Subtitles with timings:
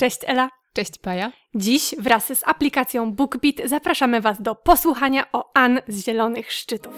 [0.00, 0.48] Cześć Ela.
[0.72, 1.32] Cześć Paja.
[1.54, 6.94] Dziś wraz z aplikacją BookBeat zapraszamy Was do posłuchania o An z Zielonych Szczytów.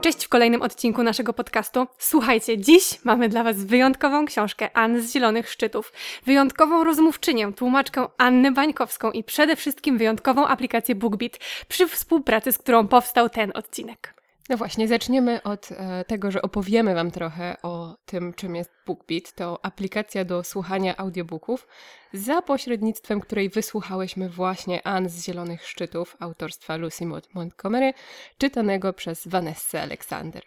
[0.00, 1.86] Cześć w kolejnym odcinku naszego podcastu.
[1.98, 5.92] Słuchajcie, dziś mamy dla Was wyjątkową książkę Ann z Zielonych Szczytów,
[6.26, 11.38] wyjątkową rozmówczynię, tłumaczkę Annę Bańkowską i przede wszystkim wyjątkową aplikację BookBeat,
[11.68, 14.19] przy współpracy z którą powstał ten odcinek.
[14.50, 19.32] No właśnie, zaczniemy od e, tego, że opowiemy Wam trochę o tym, czym jest BookBeat.
[19.34, 21.66] To aplikacja do słuchania audiobooków,
[22.12, 27.92] za pośrednictwem której wysłuchałyśmy właśnie Ann z Zielonych Szczytów autorstwa Lucy Montgomery,
[28.38, 30.42] czytanego przez Vanessa Alexander.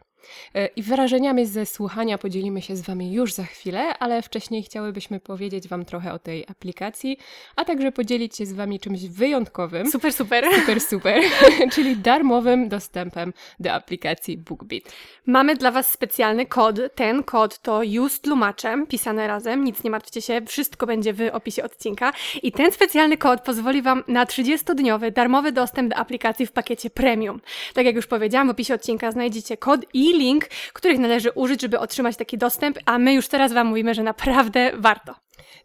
[0.55, 5.19] E, I wrażeniami ze słuchania podzielimy się z Wami już za chwilę, ale wcześniej chciałybyśmy
[5.19, 7.17] powiedzieć Wam trochę o tej aplikacji,
[7.55, 9.91] a także podzielić się z Wami czymś wyjątkowym.
[9.91, 10.45] Super, super.
[10.59, 11.21] Super, super.
[11.73, 14.83] czyli darmowym dostępem do aplikacji BookBeat.
[15.25, 16.79] Mamy dla Was specjalny kod.
[16.95, 21.63] Ten kod to już tłumaczem, pisane razem, nic nie martwcie się, wszystko będzie w opisie
[21.63, 22.13] odcinka.
[22.43, 27.41] I ten specjalny kod pozwoli Wam na 30-dniowy darmowy dostęp do aplikacji w pakiecie premium.
[27.73, 31.79] Tak jak już powiedziałam, w opisie odcinka znajdziecie kod i link, których należy użyć, żeby
[31.79, 35.22] otrzymać taki dostęp, a my już teraz Wam mówimy, że naprawdę warto.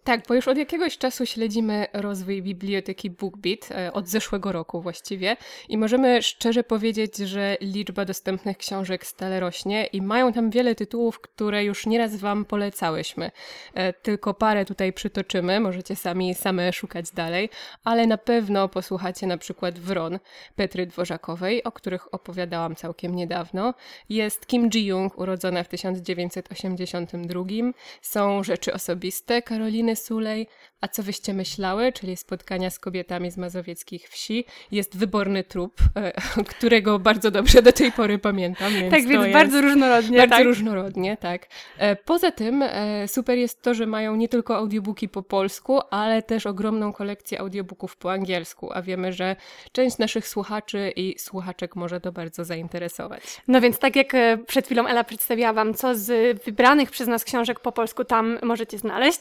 [0.09, 5.37] Tak, bo już od jakiegoś czasu śledzimy rozwój biblioteki BookBeat, e, od zeszłego roku właściwie,
[5.69, 11.21] i możemy szczerze powiedzieć, że liczba dostępnych książek stale rośnie i mają tam wiele tytułów,
[11.21, 13.31] które już nieraz Wam polecałyśmy.
[13.75, 17.51] E, tylko parę tutaj przytoczymy, możecie sami same szukać dalej,
[17.85, 20.19] ale na pewno posłuchacie na przykład Wron
[20.57, 23.75] Petry Dworzakowej, o których opowiadałam całkiem niedawno.
[24.09, 27.45] Jest Kim Ji-young, urodzona w 1982.
[28.03, 30.47] Są rzeczy osobiste Karoliny Sulej,
[30.81, 36.13] a co wyście myślały, czyli spotkania z kobietami z mazowieckich wsi, jest wyborny trup, e,
[36.57, 38.73] którego bardzo dobrze do tej pory pamiętam.
[38.73, 40.19] Więc tak, więc bardzo różnorodnie.
[40.19, 40.45] Bardzo tak.
[40.45, 41.47] różnorodnie, tak.
[41.79, 46.23] E, poza tym e, super jest to, że mają nie tylko audiobooki po polsku, ale
[46.23, 49.37] też ogromną kolekcję audiobooków po angielsku, a wiemy, że
[49.73, 53.23] część naszych słuchaczy i słuchaczek może to bardzo zainteresować.
[53.49, 54.13] No więc tak jak
[54.47, 58.79] przed chwilą Ela przedstawiła Wam, co z wybranych przez nas książek po polsku tam możecie
[58.79, 59.21] znaleźć,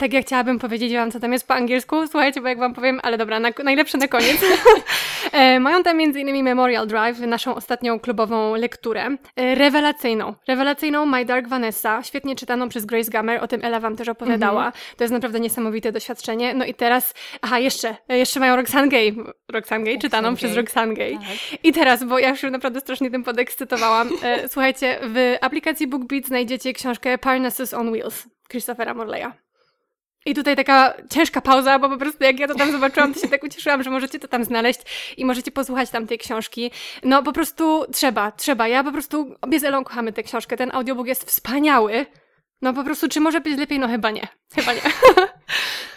[0.00, 2.74] tak ja chciałabym powiedzieć powiedzieć wam, co tam jest po angielsku, słuchajcie, bo jak wam
[2.74, 4.36] powiem, ale dobra, na, najlepsze na koniec.
[5.32, 6.44] e, mają tam m.in.
[6.44, 9.16] Memorial Drive, naszą ostatnią klubową lekturę.
[9.36, 10.34] E, rewelacyjną.
[10.48, 14.62] Rewelacyjną My Dark Vanessa, świetnie czytaną przez Grace Gummer, o tym Ela wam też opowiadała.
[14.62, 14.96] Mm -hmm.
[14.96, 16.54] To jest naprawdę niesamowite doświadczenie.
[16.54, 19.14] No i teraz, aha, jeszcze, jeszcze mają Roxane Gay.
[19.52, 20.62] Roxane Gay, czytaną Roxane przez Gay.
[20.62, 21.12] Roxane Gay.
[21.12, 21.64] Tak.
[21.64, 24.08] I teraz, bo ja już naprawdę strasznie tym podekscytowałam.
[24.22, 29.49] E, słuchajcie, w aplikacji BookBeat znajdziecie książkę Parnassus on Wheels Christophera Morleya.
[30.26, 33.28] I tutaj taka ciężka pauza, bo po prostu jak ja to tam zobaczyłam, to się
[33.28, 34.80] tak ucieszyłam, że możecie to tam znaleźć
[35.16, 36.70] i możecie posłuchać tam tej książki.
[37.04, 38.68] No po prostu trzeba, trzeba.
[38.68, 40.56] Ja po prostu obie z Elą kochamy tę książkę.
[40.56, 42.06] Ten audiobook jest wspaniały.
[42.62, 43.78] No po prostu, czy może być lepiej?
[43.78, 44.28] No chyba nie.
[44.54, 44.80] Chyba nie.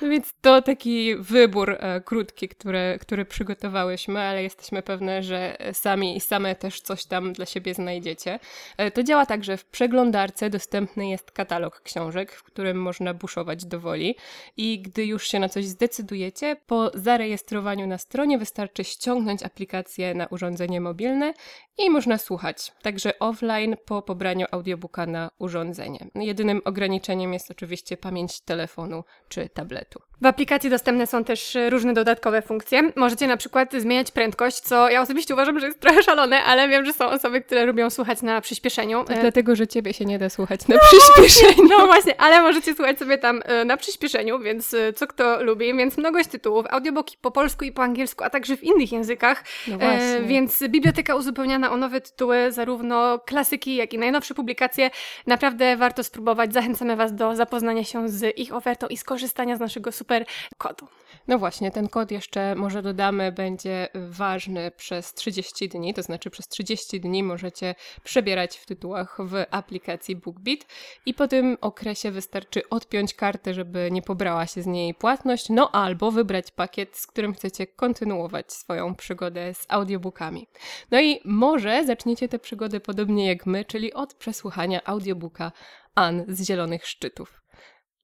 [0.02, 6.18] No więc to taki wybór e, krótki, który, który przygotowałyśmy, ale jesteśmy pewne, że sami
[6.18, 8.40] i same też coś tam dla siebie znajdziecie.
[8.78, 13.66] E, to działa tak, że w przeglądarce dostępny jest katalog książek, w którym można buszować
[13.66, 14.16] do woli
[14.58, 20.28] i gdy już się na coś zdecydujecie, po zarejestrowaniu na stronie wystarczy ściągnąć aplikację na
[20.28, 21.34] urządzenie mobilne
[21.78, 26.08] i można słuchać, także offline po pobraniu audiobooka na urządzenie.
[26.16, 30.02] Jedynym ograniczeniem jest oczywiście pamięć telefonu czy tabletu.
[30.24, 32.92] W aplikacji dostępne są też różne dodatkowe funkcje.
[32.96, 36.86] Możecie na przykład zmieniać prędkość, co ja osobiście uważam, że jest trochę szalone, ale wiem,
[36.86, 39.04] że są osoby, które lubią słuchać na przyspieszeniu.
[39.04, 41.70] To dlatego, że ciebie się nie da słuchać na no przyspieszeniu.
[41.70, 45.74] No właśnie, ale możecie słuchać sobie tam e, na przyspieszeniu, więc e, co kto lubi,
[45.74, 49.44] więc mnogość tytułów, audiobooki po polsku i po angielsku, a także w innych językach.
[49.68, 54.90] No e, więc biblioteka uzupełniana o nowe tytuły, zarówno klasyki, jak i najnowsze publikacje.
[55.28, 56.54] Naprawdę warto spróbować.
[56.54, 60.26] Zachęcamy Was do zapoznania się z ich ofertą i skorzystania z naszego super super
[60.58, 60.88] kodu.
[61.28, 66.48] No właśnie, ten kod jeszcze może dodamy, będzie ważny przez 30 dni, to znaczy przez
[66.48, 70.60] 30 dni możecie przebierać w tytułach w aplikacji BookBeat
[71.06, 75.72] i po tym okresie wystarczy odpiąć kartę, żeby nie pobrała się z niej płatność, no
[75.72, 80.48] albo wybrać pakiet, z którym chcecie kontynuować swoją przygodę z audiobookami.
[80.92, 85.52] No i może zaczniecie tę przygodę podobnie jak my, czyli od przesłuchania audiobooka
[85.96, 87.43] An z Zielonych Szczytów.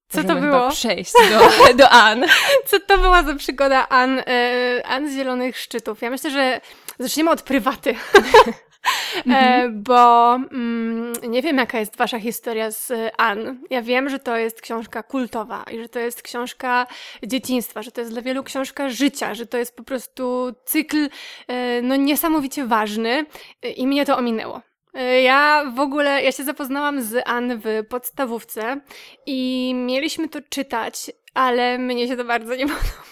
[0.09, 0.69] Co to było?
[0.69, 2.25] przejść do, do An.
[2.69, 6.01] Co to była za przygoda An, e, An z Zielonych Szczytów?
[6.01, 6.61] Ja myślę, że
[6.99, 7.95] zaczniemy od prywaty.
[9.15, 9.83] E, mhm.
[9.83, 13.59] bo mm, nie wiem, jaka jest wasza historia z An.
[13.69, 16.87] Ja wiem, że to jest książka kultowa i że to jest książka
[17.23, 21.09] dzieciństwa, że to jest dla wielu książka życia, że to jest po prostu cykl
[21.47, 23.25] e, no, niesamowicie ważny
[23.75, 24.61] i mnie to ominęło.
[24.93, 28.81] E, ja w ogóle, ja się zapoznałam z Ann w podstawówce
[29.25, 33.08] i mieliśmy to czytać, ale mnie się to bardzo nie podobało.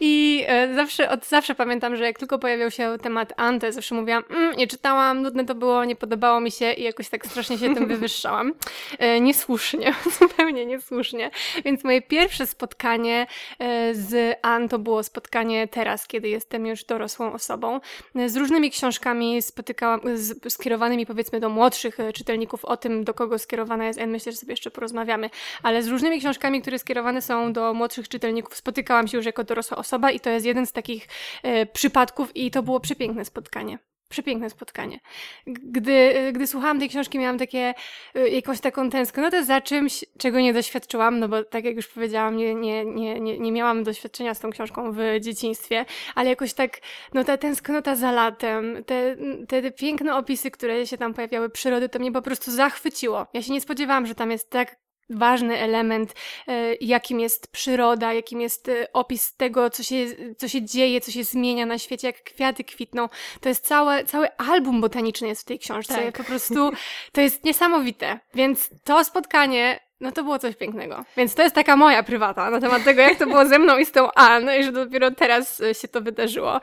[0.00, 4.24] I e, zawsze, od zawsze pamiętam, że jak tylko pojawiał się temat Ante, zawsze mówiłam,
[4.30, 7.74] mm, nie czytałam, nudne to było, nie podobało mi się i jakoś tak strasznie się
[7.74, 8.52] tym wywyższałam.
[8.98, 11.30] E, niesłusznie, zupełnie niesłusznie.
[11.64, 13.26] Więc moje pierwsze spotkanie
[13.58, 17.80] e, z An to było spotkanie teraz, kiedy jestem już dorosłą osobą.
[18.26, 23.86] Z różnymi książkami spotykałam, z, skierowanymi powiedzmy do młodszych czytelników o tym, do kogo skierowana
[23.86, 25.30] jest N, myślę, że sobie jeszcze porozmawiamy,
[25.62, 29.76] ale z różnymi książkami, które skierowane są do młodszych czytelników, spotykałam się już jako dorosła
[29.76, 31.08] osoba i to jest jeden z takich
[31.42, 33.78] e, przypadków i to było przepiękne spotkanie.
[34.08, 35.00] Przepiękne spotkanie.
[35.46, 37.74] Gdy, e, gdy słuchałam tej książki, miałam takie,
[38.14, 42.36] e, jakąś taką tęsknotę za czymś, czego nie doświadczyłam, no bo tak jak już powiedziałam,
[42.36, 45.84] nie, nie, nie, nie, nie miałam doświadczenia z tą książką w dzieciństwie,
[46.14, 46.80] ale jakoś tak,
[47.14, 49.16] no ta tęsknota za latem, te,
[49.48, 53.26] te, te piękne opisy, które się tam pojawiały, przyrody, to mnie po prostu zachwyciło.
[53.34, 56.14] Ja się nie spodziewałam, że tam jest tak ważny element,
[56.48, 60.06] e, jakim jest przyroda, jakim jest e, opis tego, co się,
[60.36, 63.08] co się dzieje, co się zmienia na świecie, jak kwiaty kwitną.
[63.40, 65.94] To jest całe, cały album botaniczny jest w tej książce.
[65.94, 66.16] Tak.
[66.16, 66.70] Po prostu
[67.12, 68.18] to jest niesamowite.
[68.34, 71.04] Więc to spotkanie no to było coś pięknego.
[71.16, 73.86] Więc to jest taka moja prywata na temat tego, jak to było ze mną i
[73.86, 76.60] z tą Ann, i że dopiero teraz e, się to wydarzyło.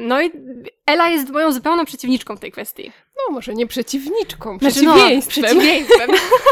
[0.00, 0.30] No i
[0.86, 2.92] Ela jest moją zupełną przeciwniczką w tej kwestii.
[3.16, 5.22] No, może nie przeciwniczką, przeciwieństwem.
[5.22, 6.10] Znaczy, no, przeciwieństwem.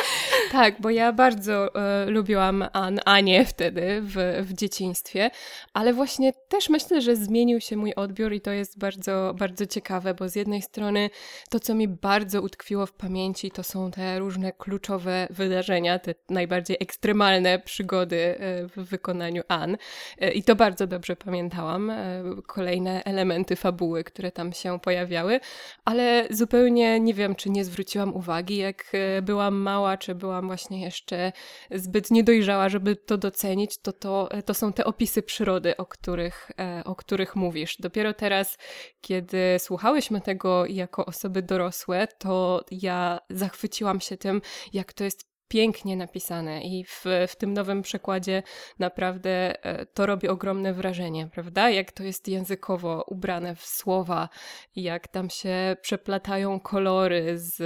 [0.52, 5.30] tak, bo ja bardzo e, lubiłam An, Anię wtedy w, w dzieciństwie,
[5.72, 10.14] ale właśnie też myślę, że zmienił się mój odbiór i to jest bardzo, bardzo ciekawe,
[10.14, 11.10] bo z jednej strony
[11.50, 16.76] to, co mi bardzo utkwiło w pamięci, to są te różne kluczowe wydarzenia, te najbardziej
[16.80, 19.76] ekstremalne przygody e, w wykonaniu An.
[20.18, 21.90] E, I to bardzo dobrze pamiętałam.
[21.90, 25.40] E, kolejne elementy fabuły, które tam się pojawiały,
[25.84, 30.46] ale zupełnie zupełnie nie wiem, czy nie zwróciłam uwagi, jak e, byłam mała, czy byłam
[30.46, 31.32] właśnie jeszcze
[31.70, 36.50] zbyt niedojrzała, żeby to docenić, to, to, e, to są te opisy przyrody, o których,
[36.58, 37.76] e, o których mówisz.
[37.76, 38.58] Dopiero teraz,
[39.00, 44.40] kiedy słuchałyśmy tego jako osoby dorosłe, to ja zachwyciłam się tym,
[44.72, 48.42] jak to jest pięknie napisane i w, w tym nowym przekładzie
[48.78, 51.70] naprawdę e, to robi ogromne wrażenie, prawda?
[51.70, 54.28] Jak to jest językowo ubrane w słowa,
[54.76, 57.56] jak tam się przeplatają kolory z,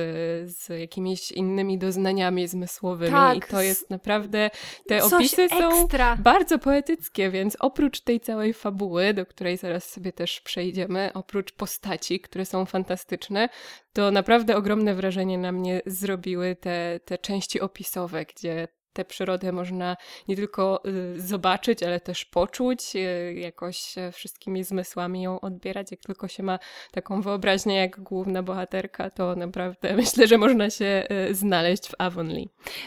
[0.57, 4.51] z jakimiś innymi doznaniami zmysłowymi tak, i to jest naprawdę,
[4.89, 5.89] te opisy są
[6.19, 12.21] bardzo poetyckie, więc oprócz tej całej fabuły, do której zaraz sobie też przejdziemy, oprócz postaci,
[12.21, 13.49] które są fantastyczne,
[13.97, 19.97] to naprawdę ogromne wrażenie na mnie zrobiły te, te części opisowe, gdzie tę przyrodę można
[20.29, 25.91] nie tylko y, zobaczyć, ale też poczuć, y, jakoś e, wszystkimi zmysłami ją odbierać.
[25.91, 26.59] Jak tylko się ma
[26.91, 32.47] taką wyobraźnię jak główna bohaterka, to naprawdę myślę, że można się y, znaleźć w Avonlea.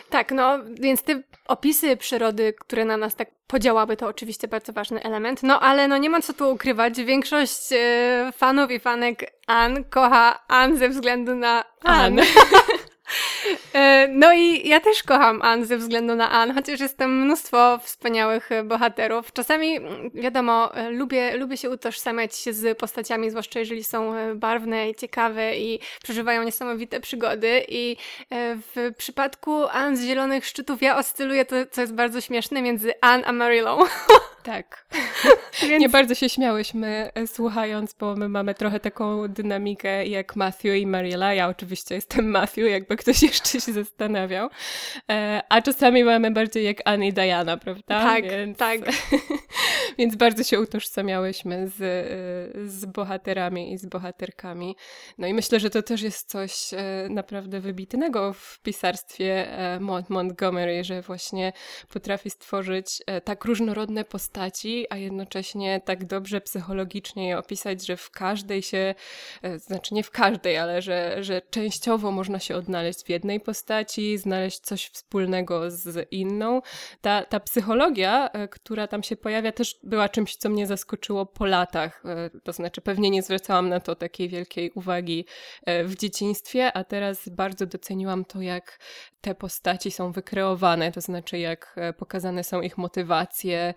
[0.10, 5.04] Tak, no więc te opisy przyrody, które na nas tak podziałaby, to oczywiście bardzo ważny
[5.04, 5.44] element.
[5.44, 7.04] No ale no nie ma co tu ukrywać.
[7.04, 7.62] Większość
[8.34, 12.20] fanów i fanek Ann kocha Ann ze względu na Ann.
[12.20, 12.26] Ann.
[13.74, 17.80] E, no i ja też kocham Ann ze względu na Ann, chociaż jest tam mnóstwo
[17.84, 19.34] wspaniałych e, bohaterów.
[19.34, 24.96] Czasami, mm, wiadomo, e, lubię, lubię się utożsamiać z postaciami, zwłaszcza jeżeli są barwne i
[24.96, 27.66] ciekawe i przeżywają niesamowite przygody.
[27.68, 27.98] I
[28.76, 33.24] w przypadku Ann z Zielonych Szczytów ja oscyluję to, co jest bardzo śmieszne, między Ann
[33.26, 33.78] a Marylą.
[34.44, 34.86] Tak.
[35.62, 35.82] Więc...
[35.82, 41.34] Nie bardzo się śmiałyśmy słuchając, bo my mamy trochę taką dynamikę jak Matthew i Marilla.
[41.34, 44.50] Ja oczywiście jestem Matthew, jakby ktoś jeszcze się zastanawiał.
[45.12, 48.02] E, a czasami mamy bardziej jak Annie i Diana, prawda?
[48.02, 48.80] Tak, więc, tak.
[49.98, 51.76] więc bardzo się utożsamiałyśmy z,
[52.72, 54.76] z bohaterami i z bohaterkami.
[55.18, 60.10] No i myślę, że to też jest coś e, naprawdę wybitnego w pisarstwie e, Mont
[60.10, 61.54] Montgomery, że właśnie
[61.94, 68.62] potrafi stworzyć tak różnorodne postaci, a jednocześnie tak dobrze psychologicznie je opisać, że w każdej
[68.62, 68.96] się,
[69.58, 74.60] znaczy nie w każdej, ale że, że częściowo można się odnaleźć w jednej postaci, znaleźć
[74.60, 76.62] coś wspólnego z inną.
[77.02, 81.46] Ta, ta psychologia, e, która tam się pojawia, też była czymś, co mnie zaskoczyło po
[81.46, 82.04] latach.
[82.06, 85.26] E, to znaczy, pewnie nie zwracałam na to takiej wielkiej uwagi
[85.66, 88.80] e, w dzieciństwie, a teraz bardzo doceniłam to, jak
[89.22, 93.74] te postaci są wykreowane, to znaczy jak pokazane są ich motywacje,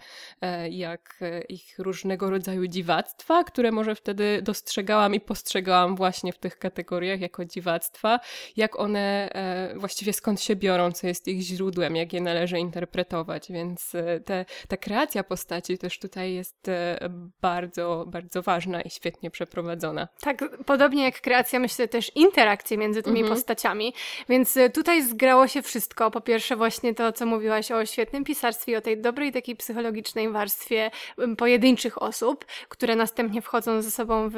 [0.70, 7.20] jak ich różnego rodzaju dziwactwa, które może wtedy dostrzegałam i postrzegałam właśnie w tych kategoriach
[7.20, 8.20] jako dziwactwa,
[8.56, 13.52] jak one e, właściwie skąd się biorą, co jest ich źródłem, jak je należy interpretować.
[13.52, 16.98] Więc e, te, ta kreacja postaci też tutaj jest e,
[17.40, 20.08] bardzo, bardzo ważna i świetnie przeprowadzona.
[20.20, 23.36] Tak, podobnie jak kreacja, myślę też interakcje między tymi Mhm.
[23.36, 23.94] postaciami,
[24.28, 26.10] więc e, tutaj zgrało się wszystko.
[26.10, 30.90] Po pierwsze właśnie to, co mówiłaś o świetnym pisarstwie, o tej dobrej takiej psychologicznej warstwie
[31.38, 34.36] pojedynczych osób, które następnie wchodzą ze sobą w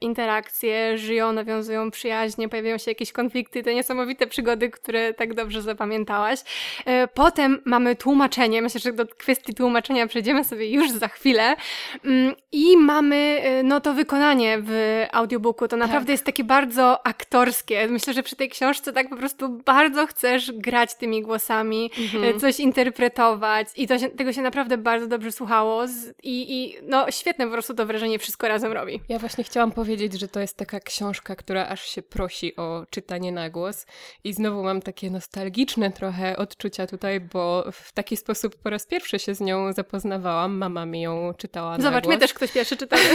[0.00, 6.40] interakcje, żyją, nawiązują przyjaźnie, pojawiają się jakieś konflikty, te niesamowite przygody, które tak dobrze zapamiętałaś.
[6.86, 11.56] E, Potem mamy tłumaczenie, myślę, że do kwestii tłumaczenia przejdziemy sobie już za chwilę.
[12.04, 15.68] Mm, I mamy e, no to wykonanie w audiobooku.
[15.68, 17.88] To naprawdę jest takie bardzo aktorskie.
[17.88, 21.90] Myślę, że przy tej książce tak po prostu bardzo chcesz grać tymi głosami,
[22.24, 26.76] e, coś interpretować i to się, tego się naprawdę bardzo dobrze słuchało z, i, i
[26.82, 29.00] no świetne po prostu to wrażenie wszystko razem robi.
[29.08, 33.32] Ja właśnie chciałam powiedzieć, że to jest taka książka, która aż się prosi o czytanie
[33.32, 33.86] na głos
[34.24, 39.18] i znowu mam takie nostalgiczne trochę odczucia tutaj, bo w taki sposób po raz pierwszy
[39.18, 40.56] się z nią zapoznawałam.
[40.58, 42.14] Mama mi ją czytała na Zobacz, głos.
[42.14, 42.98] my też ktoś pierwszy czytał.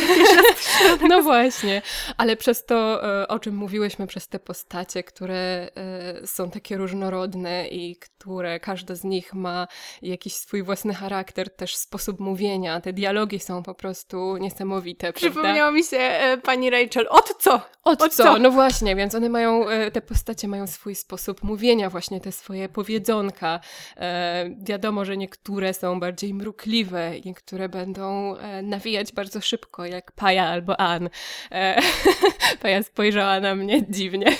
[1.10, 1.82] No właśnie,
[2.18, 7.68] ale przez to, e, o czym mówiłyśmy, przez te postacie, które e, są takie różnorodne
[7.68, 9.68] i które każda z nich ma
[10.02, 15.20] jakiś swój własny charakter, też sposób mówienia, te dialogi są po prostu niesamowite, prawda?
[15.20, 17.08] Przypomniało mi się e, pani Rachel.
[17.10, 17.62] Od co?
[17.84, 18.24] Od, Od co?
[18.24, 18.38] co?
[18.38, 22.70] No właśnie, więc one mają, e, te postacie mają swój sposób mówienia, właśnie te swoje
[22.70, 23.60] powiedzonka.
[23.98, 30.46] E, wiadomo, że niektóre są bardziej mrukliwe, niektóre będą e, nawijać bardzo szybko, jak Paja
[30.48, 31.10] albo Ann.
[31.52, 31.82] E,
[32.62, 34.26] Paja spojrzała na mnie dziwnie.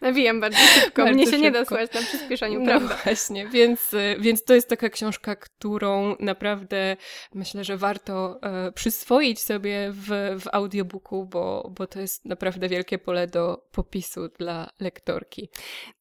[0.00, 1.02] Nawijam bardzo szybko.
[1.02, 1.68] Bardzo Mnie się nie da szybko.
[1.74, 2.96] słuchać na przyspieszaniu, No prawda?
[3.04, 6.96] właśnie, więc, e, więc to jest taka książka, którą naprawdę
[7.34, 10.06] myślę, że warto e, przyswoić sobie w,
[10.40, 15.50] w audiobooku, bo, bo to jest naprawdę wielkie pole do popisu dla lektorki.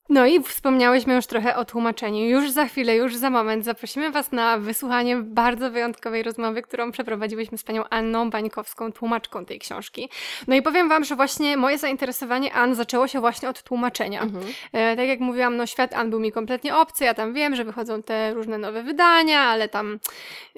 [0.10, 2.26] No i wspomniałyśmy już trochę o tłumaczeniu.
[2.26, 7.58] Już za chwilę, już za moment zaprosimy Was na wysłuchanie bardzo wyjątkowej rozmowy, którą przeprowadziłyśmy
[7.58, 10.10] z panią Anną Bańkowską, tłumaczką tej książki.
[10.48, 14.26] No i powiem Wam, że właśnie moje zainteresowanie Ann zaczęło się właśnie od tłumaczenia.
[14.74, 17.64] E, tak jak mówiłam, no świat Ann był mi kompletnie obcy, ja tam wiem, że
[17.64, 20.00] wychodzą te różne nowe wydania, ale tam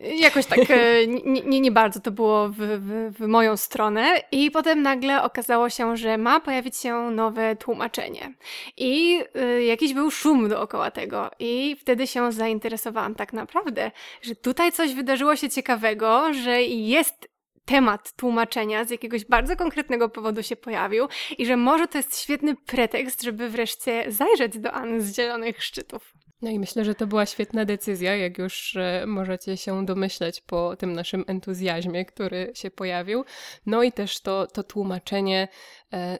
[0.01, 4.21] e, jakoś tak e, nie, nie, nie bardzo to było w, w, w moją stronę.
[4.31, 8.33] I potem nagle okazało się, że ma pojawić się nowe tłumaczenie.
[8.77, 11.31] I jakiś był szum dookoła tego.
[11.39, 17.31] I wtedy się zainteresowałam tak naprawdę, że tutaj coś wydarzyło się ciekawego, że jest
[17.65, 21.07] temat tłumaczenia z jakiegoś bardzo konkretnego powodu się pojawił
[21.37, 26.13] i że może to jest świetny pretekst, żeby wreszcie zajrzeć do Anny z Zielonych Szczytów.
[26.41, 30.75] No i myślę, że to była świetna decyzja, jak już e, możecie się domyśleć po
[30.75, 33.25] tym naszym entuzjazmie, który się pojawił.
[33.65, 35.47] No i też to, to tłumaczenie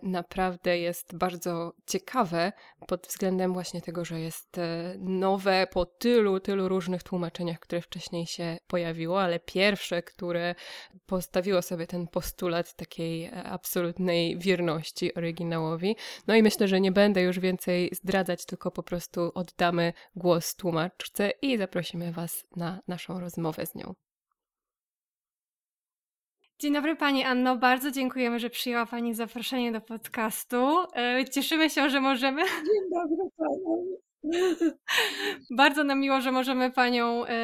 [0.04, 2.52] naprawdę jest bardzo ciekawe
[2.88, 8.26] pod względem właśnie tego, że jest e, nowe po tylu, tylu różnych tłumaczeniach, które wcześniej
[8.26, 10.56] się pojawiło, ale pierwsze, które
[11.06, 15.96] postawiło sobie ten postulat takiej e, absolutnej wierności oryginałowi.
[16.28, 21.32] No i myślę, że nie będę już więcej zdradzać, tylko po prostu oddamy głos tłumaczce
[21.42, 23.94] i zaprosimy Was na naszą rozmowę z nią.
[26.62, 30.78] Dzień dobry Pani Anno, bardzo dziękujemy, że przyjęła Pani zaproszenie do podcastu.
[30.96, 32.42] E, Cieszymy się, że możemy.
[32.46, 33.86] Dzień dobry panu.
[35.58, 37.36] Bardzo nam miło, że możemy Panią e,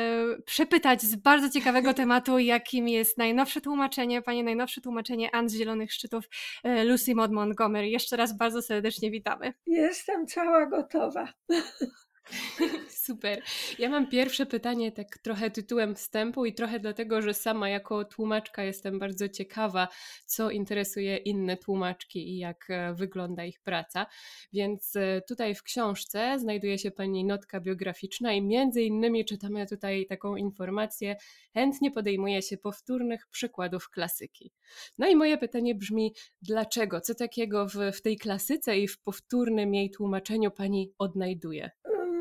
[0.45, 5.93] przepytać z bardzo ciekawego tematu, jakim jest najnowsze tłumaczenie, Pani najnowsze tłumaczenie Ann z Zielonych
[5.93, 6.25] Szczytów
[6.63, 7.89] e, Lucy Maud Montgomery.
[7.89, 9.53] Jeszcze raz bardzo serdecznie witamy.
[9.67, 11.27] Jestem cała gotowa.
[13.08, 13.42] Super.
[13.80, 18.64] Ja mam pierwsze pytanie, tak trochę tytułem wstępu i trochę dlatego, że sama jako tłumaczka
[18.64, 19.88] jestem bardzo ciekawa,
[20.26, 24.06] co interesuje inne tłumaczki i jak e, wygląda ich praca.
[24.54, 30.06] Więc e, tutaj w książce znajduje się Pani notka biograficzna i między innymi czytamy tutaj
[30.06, 31.16] taką informację,
[31.54, 34.52] chętnie podejmuje się powtórnych przykładów klasyki.
[34.98, 37.02] No i moje pytanie brzmi, dlaczego?
[37.02, 41.72] Co takiego w, w tej klasyce i w powtórnym jej tłumaczeniu Pani odnajduje?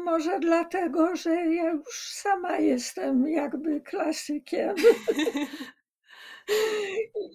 [0.06, 4.74] Może dlatego, że ja już sama jestem jakby klasykiem.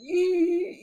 [0.02, 0.24] I,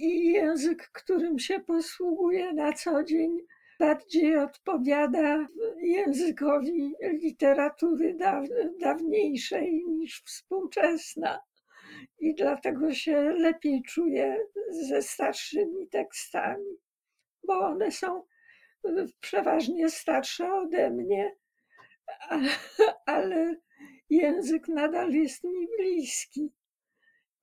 [0.00, 3.38] I język, którym się posługuję na co dzień,
[3.78, 5.46] bardziej odpowiada
[5.82, 8.44] językowi literatury daw,
[8.80, 11.40] dawniejszej niż współczesna.
[12.18, 14.36] I dlatego się lepiej czuję
[14.70, 16.76] ze starszymi tekstami,
[17.44, 18.22] bo one są
[19.20, 21.36] przeważnie starsze ode mnie,
[23.06, 23.56] ale
[24.10, 26.52] język nadal jest mi bliski.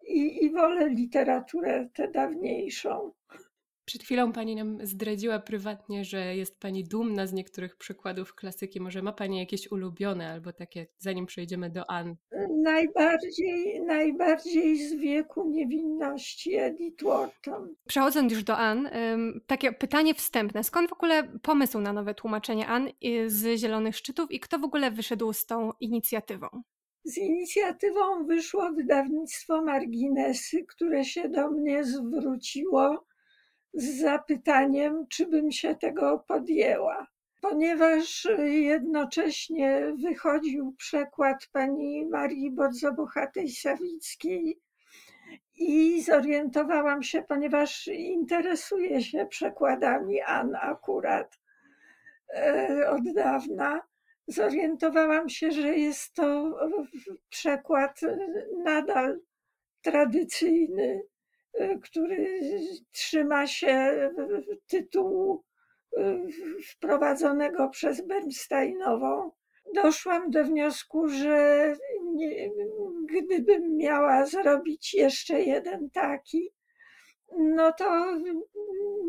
[0.07, 3.11] I, I wolę literaturę tę dawniejszą.
[3.85, 8.81] Przed chwilą pani nam zdradziła prywatnie, że jest pani dumna z niektórych przykładów klasyki.
[8.81, 12.15] Może ma pani jakieś ulubione albo takie, zanim przejdziemy do Ann?
[12.49, 17.75] Najbardziej, najbardziej z wieku niewinności Edith Wharton.
[17.87, 18.89] Przechodząc już do Ann,
[19.47, 20.63] takie pytanie wstępne.
[20.63, 22.89] Skąd w ogóle pomysł na nowe tłumaczenie Ann
[23.27, 26.47] z Zielonych Szczytów i kto w ogóle wyszedł z tą inicjatywą?
[27.03, 33.05] Z inicjatywą wyszło wydawnictwo Marginesy, które się do mnie zwróciło
[33.75, 37.07] z zapytaniem, czy bym się tego podjęła.
[37.41, 44.59] Ponieważ jednocześnie wychodził przekład pani Marii Bodzobuchatej-Sawickiej
[45.55, 51.39] i zorientowałam się, ponieważ interesuję się przekładami An akurat
[52.35, 53.81] e, od dawna,
[54.27, 56.57] zorientowałam się, że jest to
[57.29, 57.99] przekład
[58.63, 59.19] nadal
[59.81, 61.01] tradycyjny,
[61.83, 62.39] który
[62.91, 64.09] trzyma się
[64.67, 65.43] tytułu
[66.71, 69.31] wprowadzonego przez Bernsteinową.
[69.73, 72.49] Doszłam do wniosku, że nie,
[73.05, 76.49] gdybym miała zrobić jeszcze jeden taki,
[77.37, 78.17] no to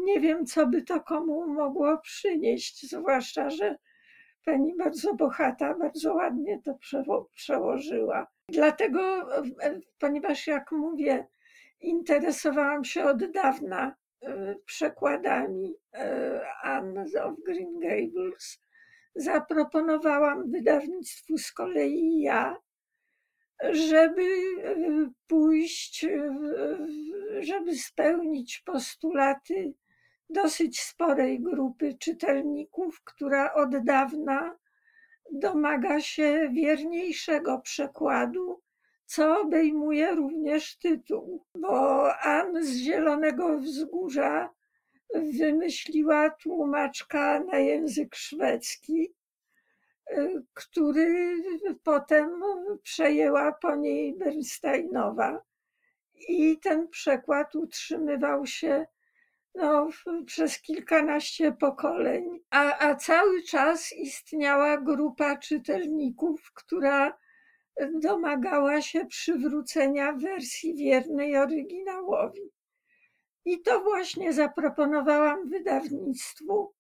[0.05, 3.77] nie wiem, co by to komu mogło przynieść, zwłaszcza, że
[4.45, 6.79] pani bardzo bohata, bardzo ładnie to
[7.35, 8.27] przełożyła.
[8.49, 9.27] Dlatego,
[9.99, 11.27] ponieważ jak mówię,
[11.81, 18.59] interesowałam się od dawna e, przekładami e, Anne of Green Gables,
[19.15, 22.57] zaproponowałam wydawnictwu z kolei ja,
[23.71, 24.77] żeby e,
[25.27, 26.07] pójść,
[27.41, 29.75] żeby spełnić postulaty
[30.31, 34.57] dosyć sporej grupy czytelników, która od dawna
[35.33, 38.63] domaga się wierniejszego przekładu,
[39.07, 44.51] co obejmuje również tytuł, bo Ann z Zielonego Wzgórza
[45.39, 49.15] wymyśliła tłumaczka na język szwedzki,
[50.55, 51.37] który
[51.83, 52.43] potem
[52.83, 55.43] przejęła po niej Bernsteinowa.
[56.29, 58.87] I ten przekład utrzymywał się
[59.55, 59.89] no,
[60.27, 67.19] przez kilkanaście pokoleń, a, a cały czas istniała grupa czytelników, która
[67.95, 72.51] domagała się przywrócenia wersji wiernej oryginałowi.
[73.45, 76.73] I to właśnie zaproponowałam wydawnictwu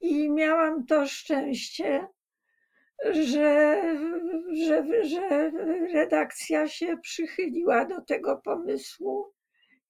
[0.00, 2.08] i miałam to szczęście,
[3.04, 3.82] że,
[4.52, 5.50] że, że
[5.92, 9.32] redakcja się przychyliła do tego pomysłu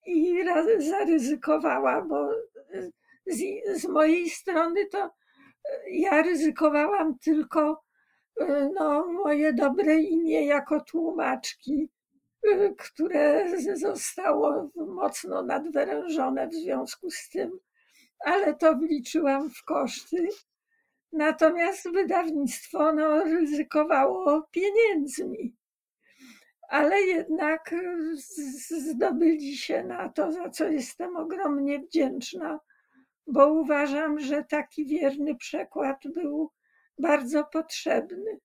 [0.07, 0.45] i
[0.79, 2.29] zaryzykowała, bo
[3.27, 3.41] z,
[3.81, 5.11] z mojej strony to
[5.91, 7.83] ja ryzykowałam tylko
[8.75, 11.89] no, moje dobre imię jako tłumaczki,
[12.43, 17.51] e, które zostało mocno nadwyrężone w związku z tym,
[18.25, 20.29] ale to wliczyłam w koszty.
[21.13, 25.61] Natomiast wydawnictwo no, ryzykowało pieniędzmi
[26.71, 28.17] ale jednak y,
[28.81, 32.61] zdobyli się na to, za co jestem ogromnie wdzięczna,
[33.27, 36.51] bo uważam, że taki wierny przekład był
[37.01, 38.39] bardzo potrzebny.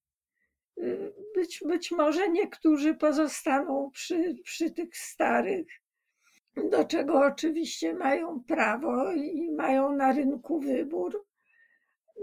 [0.77, 5.67] Y, być, być może niektórzy pozostaną przy, przy tych starych,
[6.71, 11.25] do czego oczywiście mają prawo i mają na rynku wybór.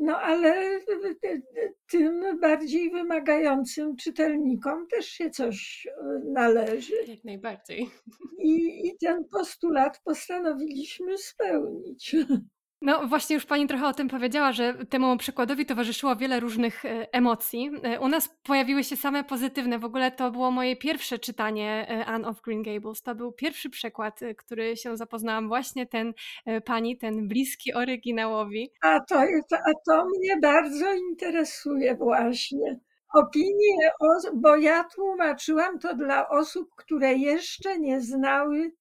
[0.01, 0.81] No ale
[1.90, 6.95] tym bardziej wymagającym czytelnikom też się coś e, należy.
[7.07, 7.90] Jak najbardziej.
[8.38, 12.16] I, i ten postulat postanowiliśmy spełnić.
[12.83, 17.12] No właśnie już Pani trochę o tym powiedziała, że temu przykładowi towarzyszyło wiele różnych e,
[17.12, 17.71] emocji.
[17.83, 19.79] E, u nas pojawiły się same pozytywne.
[19.79, 23.03] W ogóle to było moje pierwsze czytanie e, Anne of Green Gables.
[23.03, 25.49] To był pierwszy przekład, który się zapoznałam.
[25.49, 26.14] Właśnie ten
[26.64, 28.71] Pani, ten bliski oryginałowi.
[28.83, 29.21] A to,
[29.53, 32.81] a to mnie bardzo interesuje właśnie.
[33.14, 33.90] Opinie,
[34.35, 38.73] bo ja tłumaczyłam to dla osób, które jeszcze nie znały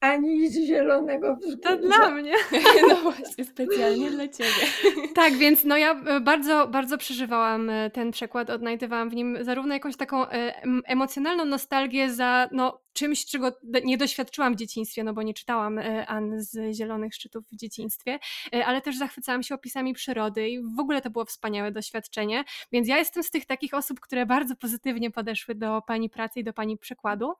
[0.00, 1.56] ani z zielonego wzgórza.
[1.62, 2.34] To dla mnie.
[2.88, 4.50] No właśnie, specjalnie dla ciebie.
[5.14, 9.74] Tak, więc no ja e, bardzo, bardzo przeżywałam e, ten przekład, odnajdywałam w nim zarówno
[9.74, 13.52] jakąś taką e, emocjonalną nostalgię za no, czymś, czego
[13.84, 18.18] nie doświadczyłam w dzieciństwie, no bo nie czytałam An z Zielonych Szczytów w dzieciństwie,
[18.66, 22.98] ale też zachwycałam się opisami przyrody i w ogóle to było wspaniałe doświadczenie, więc ja
[22.98, 26.78] jestem z tych takich osób, które bardzo pozytywnie podeszły do Pani pracy i do Pani
[26.78, 27.32] przekładu,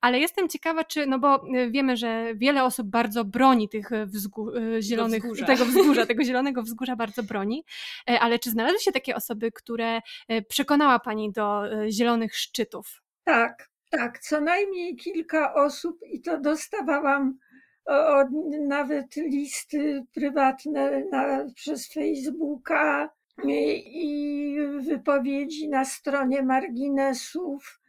[0.00, 5.22] ale jestem ciekawa, czy, no bo wiemy, że wiele osób bardzo broni tych wzgór, zielonych,
[5.22, 5.46] wzgórza.
[5.46, 7.64] tego wzgórza, tego zielonego wzgórza bardzo broni,
[8.20, 10.00] ale czy znalazły się takie osoby, które
[10.48, 13.02] przekonała Pani do Zielonych Szczytów?
[13.24, 17.38] Tak, tak, co najmniej kilka osób i to dostawałam
[17.86, 18.24] o,
[18.68, 23.10] nawet listy prywatne na, przez Facebooka
[23.44, 27.80] i, i wypowiedzi na stronie marginesów,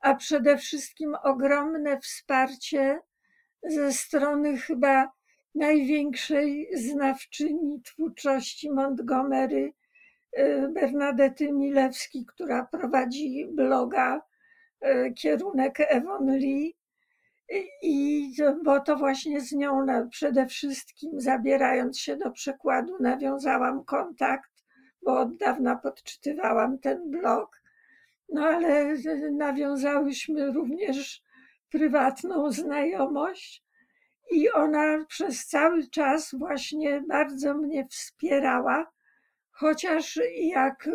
[0.00, 3.00] a przede wszystkim ogromne wsparcie
[3.62, 5.12] ze strony chyba
[5.54, 9.72] największej znawczyni twórczości Montgomery,
[10.38, 14.22] y, Bernadety Milewski, która prowadzi bloga
[14.84, 16.76] y, Kierunek Evon Lee.
[17.82, 18.32] I
[18.64, 24.50] bo to właśnie z nią przede wszystkim zabierając się do przekładu, nawiązałam kontakt,
[25.02, 27.62] bo od dawna podczytywałam ten blog.
[28.28, 28.94] No ale
[29.32, 31.22] nawiązałyśmy również
[31.70, 33.64] prywatną znajomość
[34.30, 38.86] i ona przez cały czas właśnie bardzo mnie wspierała,
[39.50, 40.92] chociaż jak y,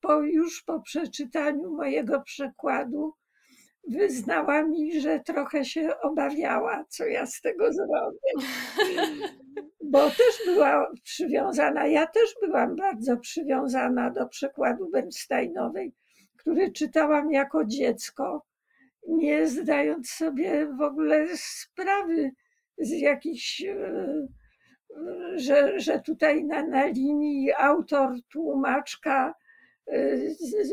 [0.00, 3.14] po, już po przeczytaniu mojego przekładu
[3.88, 8.48] wyznała mi, że trochę się obawiała, co ja z tego zrobię.
[9.90, 15.92] Bo też była przywiązana, ja też byłam bardzo przywiązana do przekładu Bernsteinowej,
[16.36, 18.46] który czytałam jako dziecko,
[19.08, 22.30] nie zdając sobie w ogóle sprawy
[22.78, 24.26] z jakichś, e,
[25.34, 29.34] że, że tutaj na, na linii autor, tłumaczka
[29.86, 30.18] e,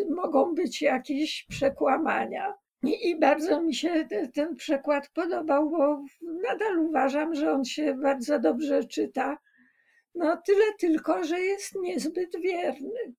[0.09, 2.53] mogą być jakieś przekłamania.
[2.83, 8.83] I bardzo mi się ten przekład podobał, bo nadal uważam, że on się bardzo dobrze
[8.83, 9.37] czyta.
[10.15, 13.13] No tyle tylko, że jest niezbyt wierny.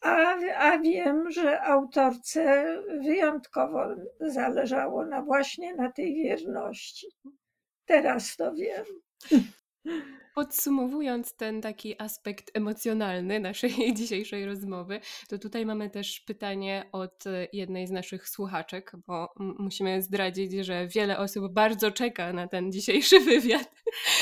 [0.00, 2.66] A, a wiem, że autorce
[3.02, 3.86] wyjątkowo
[4.20, 7.06] zależało na właśnie na tej wierności.
[7.84, 8.84] Teraz to wiem.
[10.36, 17.48] Podsumowując ten taki aspekt emocjonalny naszej dzisiejszej rozmowy, to tutaj mamy też pytanie od e,
[17.52, 23.20] jednej z naszych słuchaczek, bo musimy zdradzić, że wiele osób bardzo czeka na ten dzisiejszy
[23.30, 23.72] wywiad.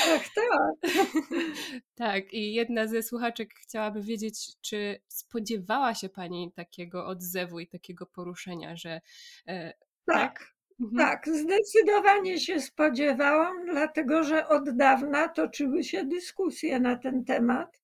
[0.03, 0.91] Ach, tak.
[1.95, 8.05] tak, i jedna ze słuchaczek chciałaby wiedzieć, czy spodziewała się Pani takiego odzewu i takiego
[8.05, 9.01] poruszenia, że.
[9.47, 9.73] E,
[10.05, 10.39] tak.
[10.39, 10.54] tak?
[10.79, 10.97] Mhm.
[10.97, 17.81] Tak, zdecydowanie się spodziewałam, dlatego że od dawna toczyły się dyskusje na ten temat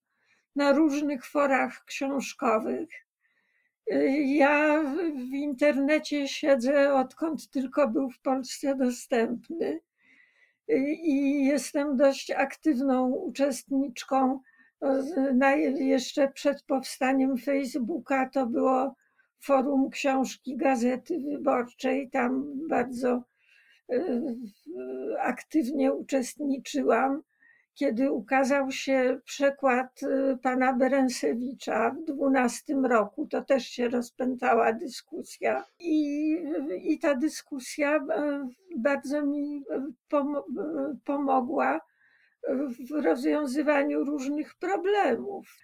[0.55, 2.89] na różnych forach książkowych.
[4.25, 4.83] Ja
[5.15, 9.79] w internecie siedzę odkąd tylko był w Polsce dostępny
[11.03, 14.39] i jestem dość aktywną uczestniczką.
[15.75, 18.95] Jeszcze przed powstaniem Facebooka to było
[19.41, 22.09] forum książki Gazety Wyborczej.
[22.09, 23.23] Tam bardzo
[23.89, 24.03] e,
[25.19, 27.21] aktywnie uczestniczyłam.
[27.73, 35.65] Kiedy ukazał się przekład e, pana Berensewicza w 12 roku, to też się rozpętała dyskusja.
[35.79, 36.31] I,
[36.83, 39.63] i ta dyskusja e, bardzo mi
[41.05, 41.81] pomogła
[42.89, 45.57] w rozwiązywaniu różnych problemów.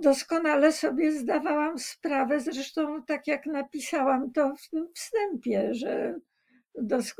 [0.00, 6.14] Doskonale sobie zdawałam sprawę, zresztą tak jak napisałam to w tym wstępie, że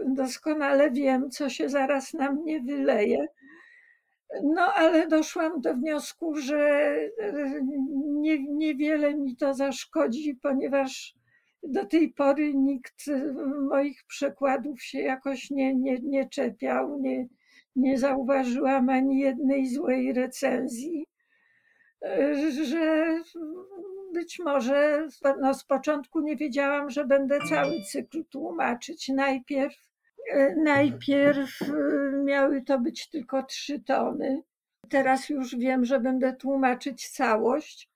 [0.07, 3.27] doskonale wiem, co się zaraz na mnie wyleje.
[4.43, 6.97] No, ale doszłam do wniosku, że
[8.05, 11.15] nie, niewiele mi to zaszkodzi, ponieważ
[11.63, 13.05] do tej pory nikt
[13.71, 17.29] moich przekładów się jakoś nie, nie, nie czepiał, nie,
[17.77, 21.07] nie zauważyłam ani jednej złej recenzji,
[22.65, 23.07] że
[24.13, 25.09] być może
[25.41, 29.09] no z początku nie wiedziałam, że będę cały cykl tłumaczyć.
[29.09, 29.77] Najpierw,
[30.57, 31.59] najpierw
[32.25, 34.43] miały to być tylko trzy tomy.
[34.89, 37.91] Teraz już wiem, że będę tłumaczyć całość.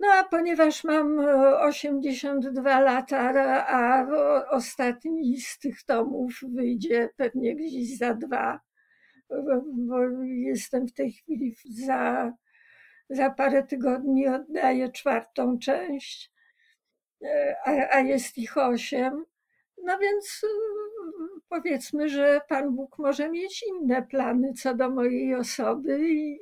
[0.00, 1.18] No a ponieważ mam
[1.58, 3.32] 82 lata,
[3.66, 4.06] a
[4.50, 8.60] ostatni z tych tomów wyjdzie pewnie gdzieś za dwa,
[9.66, 12.32] bo jestem w tej chwili za,
[13.10, 16.32] za parę tygodni oddaję czwartą część,
[17.22, 19.24] e, a, a jest ich osiem.
[19.84, 26.08] No więc mm, powiedzmy, że Pan Bóg może mieć inne plany co do mojej osoby
[26.08, 26.32] i,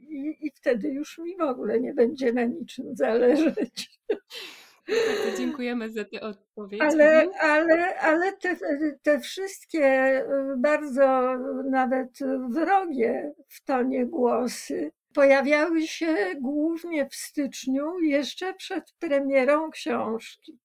[0.00, 4.00] i, i wtedy już mi w ogóle nie będzie na niczym zależeć.
[4.88, 6.82] Bardzo dziękujemy za tę odpowiedź.
[6.82, 8.56] Ale, ale, ale te,
[9.02, 11.34] te wszystkie y, bardzo
[11.70, 12.18] nawet
[12.50, 20.58] wrogie w tonie głosy pojawiały się głównie w styczniu, jeszcze przed premierą książki.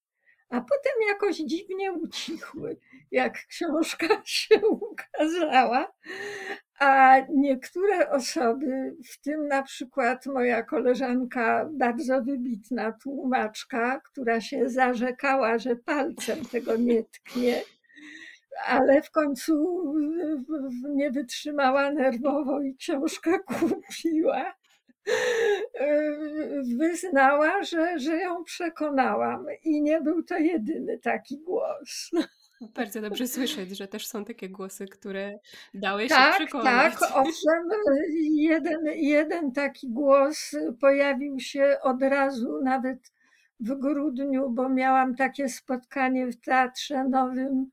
[0.54, 2.78] A potem jakoś dziwnie ucichły,
[3.12, 5.94] jak książka się ukazała,
[6.80, 15.58] a niektóre osoby, w tym na przykład moja koleżanka, bardzo wybitna tłumaczka, która się zarzekała,
[15.58, 17.62] że palcem tego nie tknie,
[18.66, 19.84] ale w końcu
[20.90, 24.54] nie wytrzymała nerwowo i książkę kupiła.
[26.78, 32.12] Wyznała, że, że ją przekonałam i nie był to jedyny taki głos.
[32.76, 35.40] Bardzo dobrze słyszeć, że też są takie głosy, które
[35.74, 36.94] dały tak, się przekonać.
[37.00, 37.70] Tak, owszem,
[38.34, 43.12] jeden, jeden taki głos pojawił się od razu, nawet
[43.60, 47.72] w grudniu, bo miałam takie spotkanie w Teatrze Nowym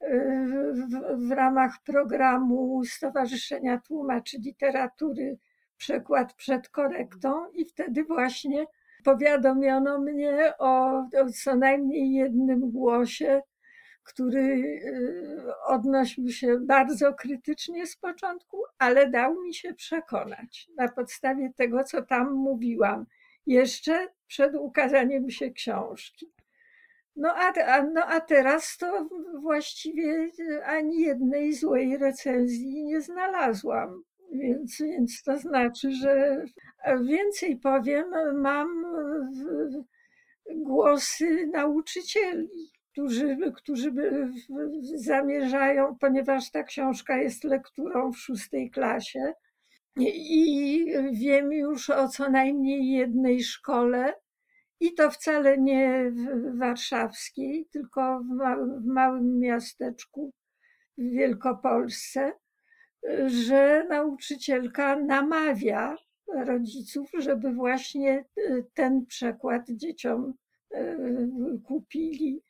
[0.00, 5.38] w, w ramach programu Stowarzyszenia Tłumaczy Literatury
[5.84, 8.66] Przekład przed korektą i wtedy właśnie
[9.04, 13.42] powiadomiono mnie o, o co najmniej jednym głosie,
[14.02, 21.52] który y, odnosił się bardzo krytycznie z początku, ale dał mi się przekonać na podstawie
[21.56, 23.06] tego, co tam mówiłam,
[23.46, 26.32] jeszcze przed ukazaniem się książki.
[27.16, 29.08] No a, no a teraz to
[29.40, 30.30] właściwie
[30.64, 34.02] ani jednej złej recenzji nie znalazłam.
[34.32, 36.44] Więc, więc to znaczy, że
[37.02, 38.84] więcej powiem, mam
[40.54, 43.92] głosy nauczycieli, którzy, którzy
[44.94, 49.32] zamierzają, ponieważ ta książka jest lekturą w szóstej klasie
[49.96, 54.14] i wiem już o co najmniej jednej szkole,
[54.80, 56.12] i to wcale nie
[56.54, 58.20] warszawskiej, tylko
[58.80, 60.32] w małym miasteczku
[60.98, 62.32] w Wielkopolsce,
[63.26, 65.96] że nauczycielka namawia
[66.28, 70.34] rodziców, żeby właśnie e, ten przekład dzieciom
[70.74, 70.96] e,
[71.64, 72.42] kupili,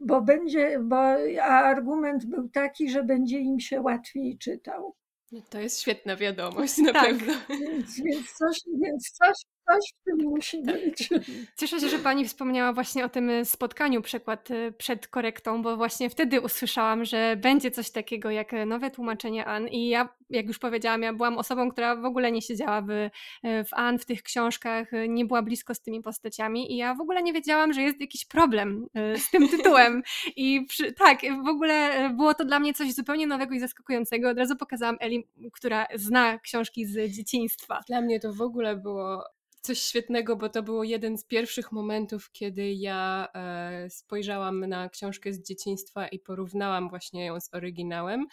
[0.00, 0.96] bo będzie, bo
[1.42, 4.94] a argument był taki, że będzie im się łatwiej czytał.
[5.32, 7.04] No to jest świetna wiadomość, na tak.
[7.06, 7.34] pewno.
[7.48, 11.08] Więc, więc, coś, więc coś, coś w tym musi być.
[11.58, 16.10] Cieszę się, że Pani wspomniała właśnie o tym spotkaniu przekład y, przed korektą, bo właśnie
[16.10, 21.02] wtedy usłyszałam, że będzie coś takiego jak nowe tłumaczenie An i ja, jak już powiedziałam,
[21.02, 23.10] ja byłam osobą, która w ogóle nie siedziała w, y,
[23.42, 27.00] w An, w tych książkach, y, nie była blisko z tymi postaciami i ja w
[27.00, 30.02] ogóle nie wiedziałam, że jest jakiś problem z tym tytułem
[30.36, 34.30] i przy, tak, w ogóle było to dla mnie coś zupełnie nowego i zaskakującego.
[34.30, 37.80] Od razu pokazałam Eli, która zna książki z dzieciństwa.
[37.88, 39.24] Dla mnie to w ogóle było
[39.66, 45.32] coś świetnego, bo to było jeden z pierwszych momentów, kiedy ja e, spojrzałam na książkę
[45.32, 48.26] z dzieciństwa i porównałam właśnie ją z oryginałem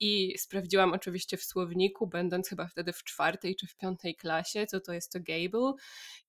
[0.00, 4.80] i sprawdziłam oczywiście w słowniku, będąc chyba wtedy w czwartej czy w piątej klasie, co
[4.80, 5.72] to jest to Gable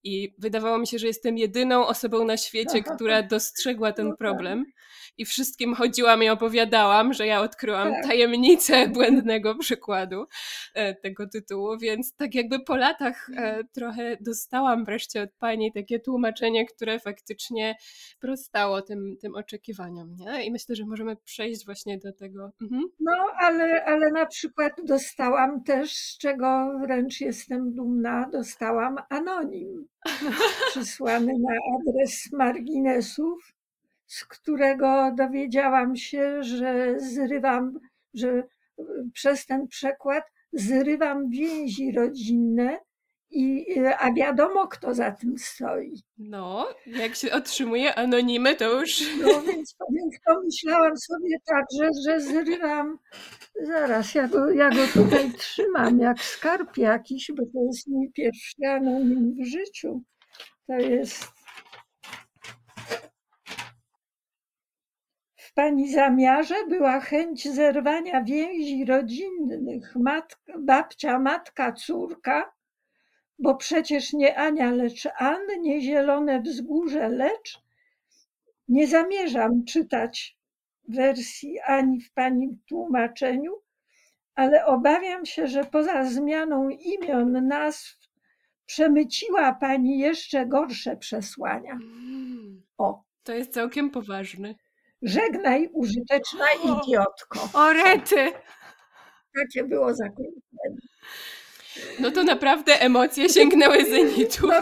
[0.04, 4.18] i wydawało mi się, że jestem jedyną osobą na świecie, która dostrzegła ten no tak.
[4.18, 4.66] problem
[5.18, 8.04] i wszystkim chodziłam i opowiadałam, że ja odkryłam tak.
[8.04, 10.26] tajemnicę błędnego przykładu
[10.74, 13.68] e, tego tytułu, więc tak jakby po latach e, mhm.
[13.74, 17.76] trochę dostałam wreszcie od pani takie tłumaczenie, które faktycznie
[18.20, 20.46] prostało tym, tym oczekiwaniom, nie?
[20.46, 22.52] I myślę, że możemy przejść właśnie do tego.
[22.62, 22.84] Mhm.
[23.00, 29.88] No, ale, ale na przykład dostałam też, z czego wręcz jestem dumna, dostałam anonim
[30.72, 33.58] przysłany na adres marginesów
[34.08, 37.80] z którego dowiedziałam się, że zrywam,
[38.14, 38.44] że e,
[39.14, 42.80] przez ten przekład zrywam więzi rodzinne,
[43.30, 46.02] i, e, a wiadomo, kto za tym stoi.
[46.18, 49.02] No, jak się otrzymuje anonimy, to już.
[49.22, 53.00] No więc, więc pomyślałam sobie tak, że, że zrywam.
[53.62, 58.68] Zaraz, ja go, ja go tutaj trzymam, jak skarb jakiś, bo to jest mój pierwszy
[58.68, 60.02] anonim w życiu.
[60.68, 61.38] To jest
[65.58, 72.52] pani zamiarze była chęć zerwania więzi rodzinnych, matka, babcia, matka, córka,
[73.40, 77.62] bo przecież nie Ania, lecz An, nie zielone wzgórze, lecz
[78.68, 80.38] nie zamierzam czytać
[80.88, 83.54] wersji ani w pani tłumaczeniu,
[84.36, 87.98] ale obawiam się, że poza zmianą imion, nazw,
[88.66, 91.72] przemyciła pani jeszcze gorsze przesłania.
[91.72, 92.62] Mm.
[92.78, 93.04] O.
[93.24, 94.56] To jest całkiem poważne.
[95.02, 97.50] Żegnaj, użyteczna idiotko.
[97.54, 98.32] O rety!
[99.36, 100.82] Takie było zakończenie.
[102.00, 104.48] No to naprawdę emocje sięgnęły zenitu.
[104.48, 104.62] No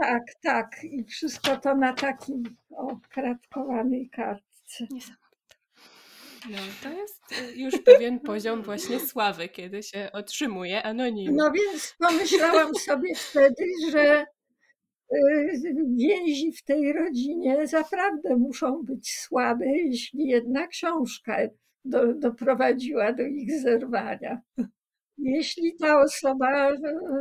[0.00, 0.70] tak, tak.
[0.84, 4.86] I wszystko to na takiej okratkowanej kartce.
[4.90, 5.28] Niesamowite.
[6.50, 7.22] No, to jest
[7.56, 11.36] już pewien poziom właśnie sławy, kiedy się otrzymuje anonim.
[11.36, 14.26] No więc pomyślałam sobie wtedy, że
[15.96, 21.36] więzi w tej rodzinie zaprawdę muszą być słabe, jeśli jedna książka
[21.84, 24.40] do, doprowadziła do ich zerwania.
[25.18, 26.70] Jeśli ta osoba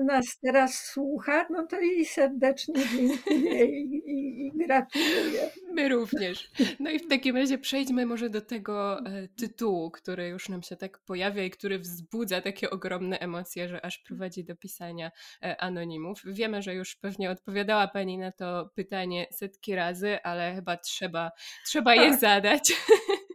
[0.06, 5.50] nas teraz słucha, no to jej serdecznie dziękuję i, i, i, gratuluję.
[5.74, 6.52] My również.
[6.80, 10.76] No i w takim razie przejdźmy może do tego e, tytułu, który już nam się
[10.76, 15.12] tak pojawia i który wzbudza takie ogromne emocje, że aż prowadzi do pisania
[15.44, 16.22] e, anonimów.
[16.26, 21.32] Wiemy, że już pewnie odpowiadała Pani na to pytanie setki razy, ale chyba trzeba,
[21.66, 22.20] trzeba je tak.
[22.20, 22.74] zadać.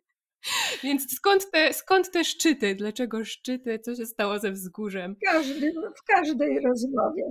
[0.85, 2.74] Więc skąd te, skąd te szczyty?
[2.74, 3.78] Dlaczego szczyty?
[3.78, 5.16] Co się stało ze wzgórzem?
[5.24, 7.24] Każdy, w każdej rozmowie.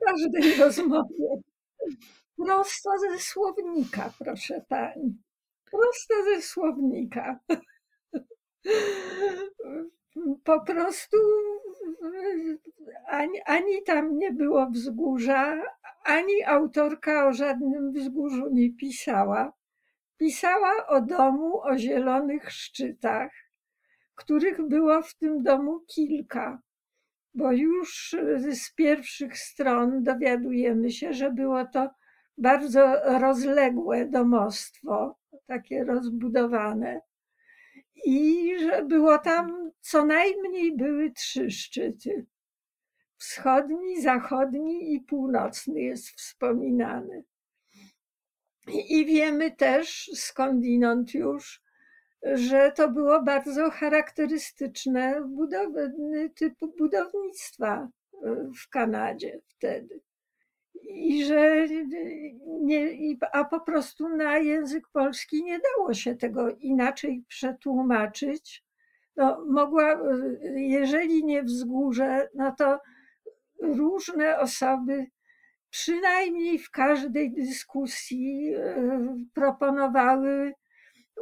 [0.00, 1.40] W każdej rozmowie.
[2.36, 5.18] Prosto ze słownika, proszę pani.
[5.70, 7.38] Prosto ze słownika.
[10.44, 11.16] Po prostu
[13.06, 15.62] ani, ani tam nie było wzgórza,
[16.04, 19.52] ani autorka o żadnym wzgórzu nie pisała.
[20.16, 23.32] Pisała o domu o zielonych szczytach,
[24.14, 26.62] których było w tym domu kilka,
[27.34, 28.16] bo już
[28.50, 31.90] z pierwszych stron dowiadujemy się, że było to
[32.38, 37.00] bardzo rozległe domostwo, takie rozbudowane,
[38.04, 42.26] i że było tam co najmniej były trzy szczyty.
[43.16, 47.24] Wschodni, zachodni i północny jest wspominany.
[48.66, 51.62] I wiemy też skądinąd już,
[52.22, 57.88] że to było bardzo charakterystyczne budowny typu budownictwa
[58.24, 60.00] e, w Kanadzie wtedy.
[60.82, 61.66] I że
[62.46, 62.88] nie,
[63.32, 68.64] a po prostu na język polski nie dało się tego inaczej przetłumaczyć.
[69.16, 70.00] No, mogła,
[70.56, 72.80] jeżeli nie wzgórze, no to
[73.60, 75.06] różne osoby
[75.74, 80.54] przynajmniej w każdej dyskusji e, proponowały,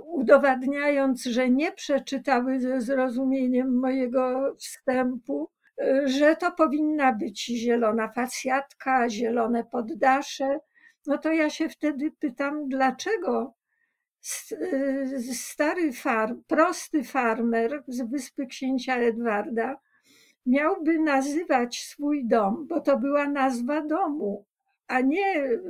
[0.04, 9.08] udowadniając, że nie przeczytały ze zrozumieniem mojego wstępu, e, że to powinna być zielona facjatka,
[9.10, 10.58] zielone poddasze.
[11.06, 13.54] No to ja się wtedy pytam, dlaczego
[14.52, 19.76] e, stary farm, prosty farmer z wyspy księcia Edwarda
[20.46, 24.46] miałby nazywać swój dom, bo to była nazwa domu,
[24.86, 25.60] a nie y,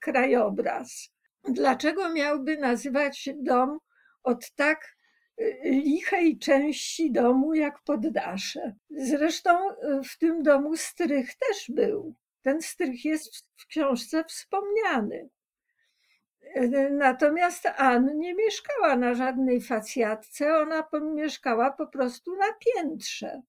[0.00, 1.10] krajobraz.
[1.44, 3.78] Dlaczego miałby nazywać dom
[4.22, 4.96] od tak
[5.40, 8.74] y, lichej części domu jak poddasze?
[8.90, 12.14] Zresztą y, w tym domu strych też był.
[12.42, 15.28] Ten strych jest w książce wspomniany.
[16.90, 23.42] Natomiast Ann nie mieszkała na żadnej facjatce, ona mieszkała po prostu na piętrze.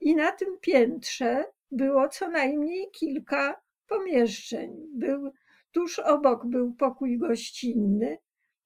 [0.00, 4.86] I na tym piętrze było co najmniej kilka pomieszczeń.
[4.94, 5.32] Był,
[5.72, 8.18] tuż obok był pokój gościnny,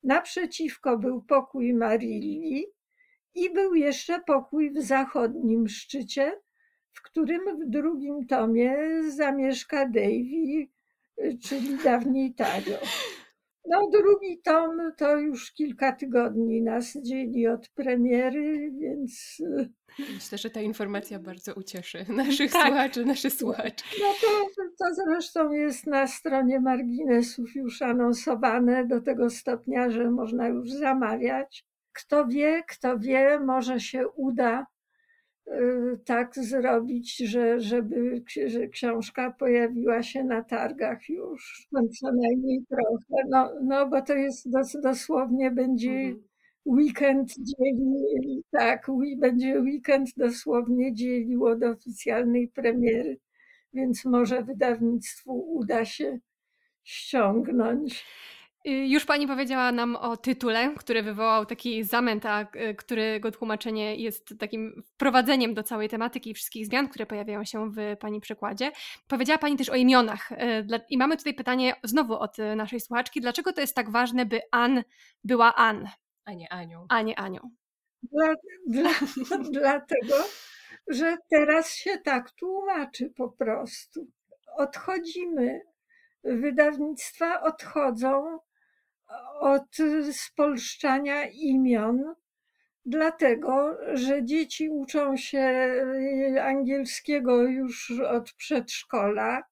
[0.03, 2.67] naprzeciwko był pokój Marilli
[3.35, 6.41] i był jeszcze pokój w zachodnim szczycie,
[6.93, 8.77] w którym w drugim tomie
[9.09, 10.69] zamieszka Davy,
[11.43, 12.79] czyli dawniej Tario.
[13.69, 19.43] No, drugi tom to już kilka tygodni nas dzieli od premiery, więc.
[20.15, 22.67] Myślę, że ta informacja bardzo ucieszy naszych tak.
[22.67, 23.97] słuchaczy, nasze słuchaczki.
[24.01, 30.49] No to, to zresztą jest na stronie marginesów już anonsowane do tego stopnia, że można
[30.49, 31.65] już zamawiać.
[31.93, 34.67] Kto wie, kto wie, może się uda
[36.05, 41.69] tak zrobić, że, żeby że książka pojawiła się na targach już,
[42.01, 43.25] co najmniej trochę.
[43.29, 46.23] No, no bo to jest dos, dosłownie będzie mhm.
[46.67, 48.87] weekend dzieli, tak,
[49.19, 53.19] będzie weekend dosłownie dzielił od oficjalnej premiery,
[53.75, 56.19] więc może wydawnictwu uda się
[56.85, 58.05] ściągnąć.
[58.67, 63.97] Y, już pani powiedziała nam o tytule, który wywołał taki zamęt, a y, którego tłumaczenie
[63.97, 68.73] jest takim wprowadzeniem do całej tematyki i wszystkich zmian, które pojawiają się w pani przekładzie.
[69.09, 70.33] Powiedziała pani też o imionach.
[70.33, 70.37] Y,
[70.91, 73.21] I mamy tutaj pytanie znowu od naszej słuchaczki.
[73.21, 74.83] Dlaczego to jest tak ważne, by An
[75.25, 75.89] była An?
[76.25, 76.87] A nie Anią.
[76.89, 77.51] A nie Anią.
[78.03, 78.35] Dla,
[78.67, 78.91] dla,
[79.61, 80.15] dlatego,
[80.89, 84.07] że teraz się tak tłumaczy po prostu.
[84.57, 85.61] Odchodzimy
[86.25, 88.39] wydawnictwa odchodzą
[89.41, 89.77] od
[90.13, 92.15] spolszczania imion,
[92.87, 99.43] dlatego że dzieci uczą się e, angielskiego już od przedszkola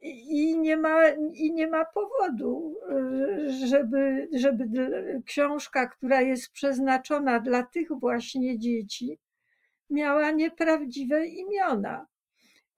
[0.00, 4.64] i nie ma, i nie ma powodu, e, żeby, żeby
[5.26, 9.18] książka, która jest przeznaczona dla tych właśnie dzieci,
[9.90, 12.06] miała nieprawdziwe imiona.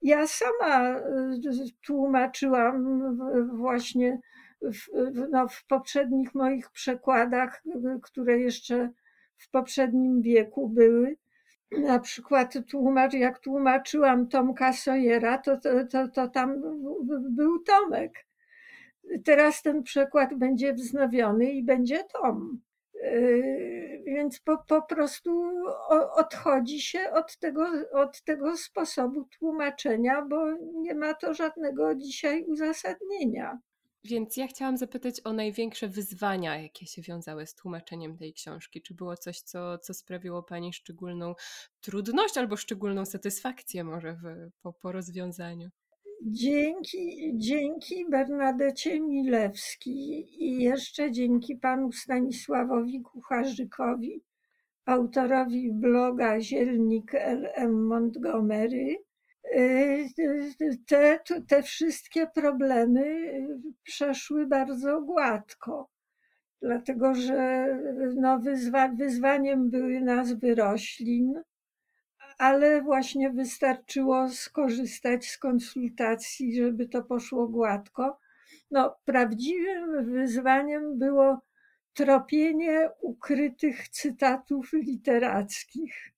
[0.02, 1.02] Ja sama e,
[1.86, 2.98] tłumaczyłam
[3.56, 4.20] właśnie
[4.62, 4.88] w,
[5.30, 7.62] no, w poprzednich moich przekładach,
[8.02, 8.90] które jeszcze
[9.36, 11.16] w poprzednim wieku były,
[11.72, 16.62] na przykład tłumacz, jak tłumaczyłam Tomka Sojera, to, to, to, to tam
[17.30, 18.12] był Tomek.
[19.24, 22.60] Teraz ten przekład będzie wznowiony i będzie Tom.
[22.94, 25.44] Yy, więc po, po prostu
[26.16, 33.58] odchodzi się od tego, od tego sposobu tłumaczenia, bo nie ma to żadnego dzisiaj uzasadnienia.
[34.08, 38.82] Więc ja chciałam zapytać o największe wyzwania, jakie się wiązały z tłumaczeniem tej książki.
[38.82, 41.34] Czy było coś, co, co sprawiło Pani szczególną
[41.80, 45.68] trudność albo szczególną satysfakcję może w, po, po rozwiązaniu?
[46.22, 54.22] Dzięki, dzięki Bernadecie Milewskiej i jeszcze dzięki panu Stanisławowi Kucharzykowi,
[54.84, 58.96] autorowi bloga Zielnik LM Montgomery,
[60.86, 63.32] te, te wszystkie problemy
[63.82, 65.90] przeszły bardzo gładko,
[66.62, 67.66] dlatego że
[68.16, 71.42] no, wyzwa, wyzwaniem były nazwy roślin,
[72.38, 78.18] ale właśnie wystarczyło skorzystać z konsultacji, żeby to poszło gładko.
[78.70, 81.40] No, prawdziwym wyzwaniem było
[81.94, 86.12] tropienie ukrytych cytatów literackich.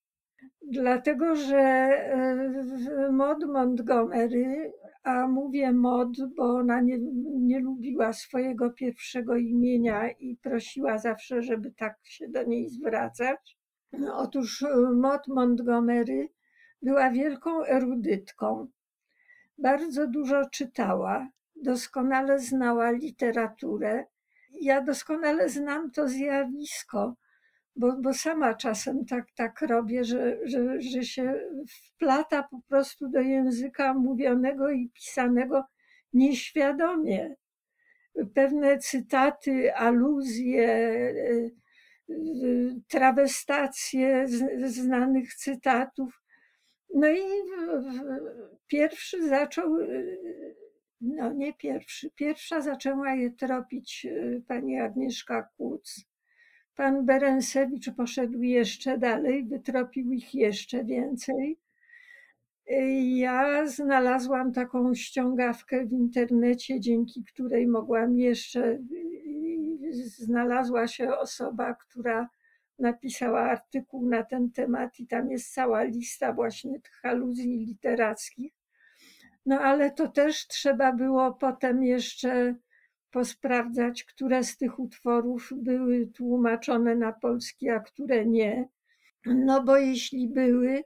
[0.70, 9.36] Dlatego, że e, Mod Montgomery, a mówię Mod, bo ona nie, nie lubiła swojego pierwszego
[9.36, 13.58] imienia i prosiła zawsze, żeby tak się do niej zwracać,
[14.12, 16.28] otóż e, Maud Montgomery
[16.82, 18.68] była wielką erudytką.
[19.58, 24.04] Bardzo dużo czytała, doskonale znała literaturę.
[24.60, 27.14] Ja doskonale znam to zjawisko,
[27.80, 33.20] bo, bo sama czasem tak, tak robię, że, że, że się wplata po prostu do
[33.20, 35.64] języka mówionego i pisanego
[36.12, 37.34] nieświadomie.
[38.34, 41.14] Pewne cytaty, aluzje,
[42.88, 44.26] trawestacje
[44.64, 46.22] znanych cytatów.
[46.94, 47.22] No i
[48.66, 49.78] pierwszy zaczął,
[51.00, 56.09] no nie pierwszy, pierwsza zaczęła je tropić e, pani Agnieszka Kuc.
[56.80, 61.58] Pan Berensewicz poszedł jeszcze dalej, wytropił ich jeszcze więcej.
[63.02, 68.78] Ja znalazłam taką ściągawkę w internecie, dzięki której mogłam jeszcze
[69.92, 72.28] znalazła się osoba, która
[72.78, 78.52] napisała artykuł na ten temat i tam jest cała lista właśnie tych aluzji literackich.
[79.46, 82.54] No ale to też trzeba było potem jeszcze
[83.10, 88.68] posprawdzać, które z tych utworów były tłumaczone na polski, a które nie.
[89.26, 90.84] No bo jeśli były,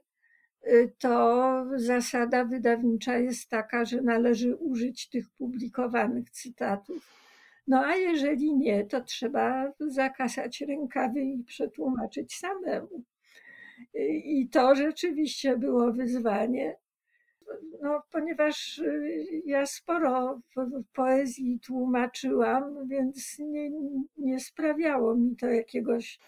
[0.97, 7.25] to zasada wydawnicza jest taka, że należy użyć tych publikowanych cytatów.
[7.67, 13.03] No a jeżeli nie, to trzeba zakasać rękawy i przetłumaczyć samemu.
[14.25, 16.75] I to rzeczywiście było wyzwanie.
[17.81, 20.41] No, ponieważ y, ja sporo
[20.93, 23.71] poezji tłumaczyłam, więc nie,
[24.17, 26.19] nie sprawiało mi to jakiegoś.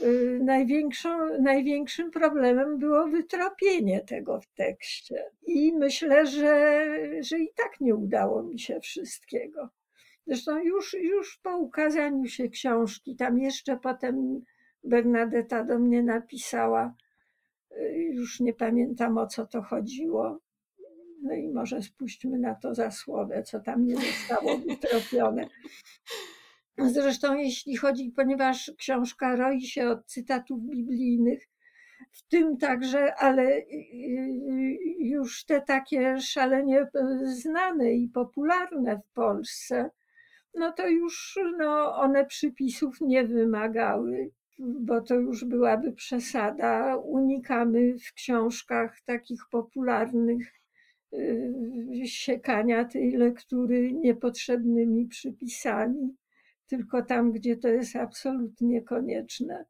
[0.00, 5.24] Y, największą, największym problemem było wytropienie tego w tekście.
[5.46, 6.86] I myślę, że,
[7.20, 9.68] że i tak nie udało mi się wszystkiego.
[10.26, 14.44] Zresztą już, już po ukazaniu się książki, tam jeszcze potem
[14.84, 16.94] Bernadetta do mnie napisała,
[17.72, 20.40] y, już nie pamiętam o co to chodziło.
[21.24, 25.48] No i może spuśćmy na to zasłonę, co tam nie zostało wytropione.
[26.78, 31.48] Zresztą jeśli chodzi, ponieważ książka roi się od cytatów biblijnych,
[32.12, 36.86] w tym także, ale y, y, już te takie szalenie
[37.24, 39.90] znane i popularne w Polsce,
[40.54, 46.96] no to już no, one przypisów nie wymagały, bo to już byłaby przesada.
[46.96, 50.63] Unikamy w książkach takich popularnych
[52.04, 56.16] siekania tej lektury niepotrzebnymi przypisami,
[56.66, 59.64] tylko tam, gdzie to jest absolutnie konieczne.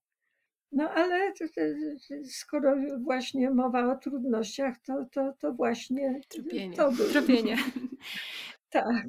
[0.72, 1.32] No ale
[2.24, 6.76] skoro właśnie mowa o trudnościach, to, to, to właśnie Tropienie.
[6.76, 7.08] to było.
[7.08, 7.56] Tropienie.
[8.74, 9.06] Tak.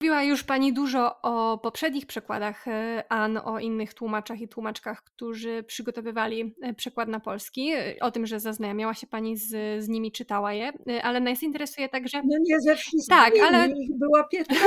[0.00, 5.62] Mówiła już Pani dużo o poprzednich przekładach e, An, o innych tłumaczach i tłumaczkach, którzy
[5.62, 10.12] przygotowywali e, przekład na polski, e, o tym, że zaznajamiała się Pani z, z nimi,
[10.12, 10.72] czytała je,
[11.02, 12.22] ale nas interesuje także...
[12.24, 13.68] No nie ze wszystkimi, tak, ale...
[13.68, 14.64] ich było 15.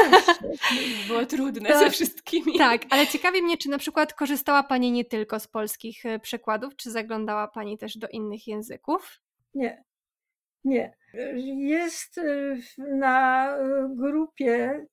[1.08, 2.58] było trudne tak, ze wszystkimi.
[2.58, 6.92] Tak, ale ciekawi mnie, czy na przykład korzystała Pani nie tylko z polskich przekładów, czy
[6.92, 9.22] zaglądała Pani też do innych języków?
[9.54, 9.84] Nie,
[10.64, 10.96] nie.
[11.58, 13.52] Jest y, na
[13.90, 14.86] grupie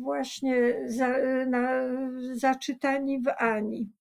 [0.00, 1.82] właśnie za, na,
[2.32, 3.92] zaczytani w Ani.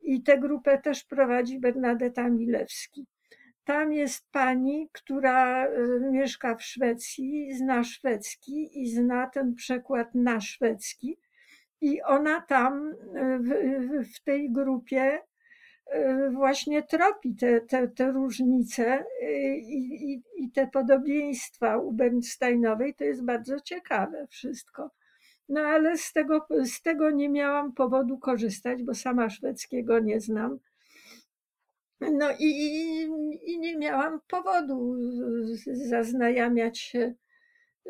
[0.00, 3.06] I tę grupę też prowadzi Bernadetta Milewski.
[3.64, 5.68] tam jest pani, która
[6.12, 11.18] mieszka w Szwecji, zna szwedzki i zna ten przekład na szwedzki.
[11.80, 12.94] I ona tam
[13.40, 13.48] w,
[14.14, 15.20] w tej grupie
[16.32, 19.04] właśnie tropi te, te, te różnice
[19.62, 22.94] i, i, i te podobieństwa u Bernsteinowej.
[22.94, 24.90] To jest bardzo ciekawe wszystko.
[25.48, 30.58] No ale z tego, z tego nie miałam powodu korzystać, bo sama szwedzkiego nie znam.
[32.00, 32.50] No i,
[33.42, 34.96] i nie miałam powodu
[35.64, 37.14] zaznajamiać się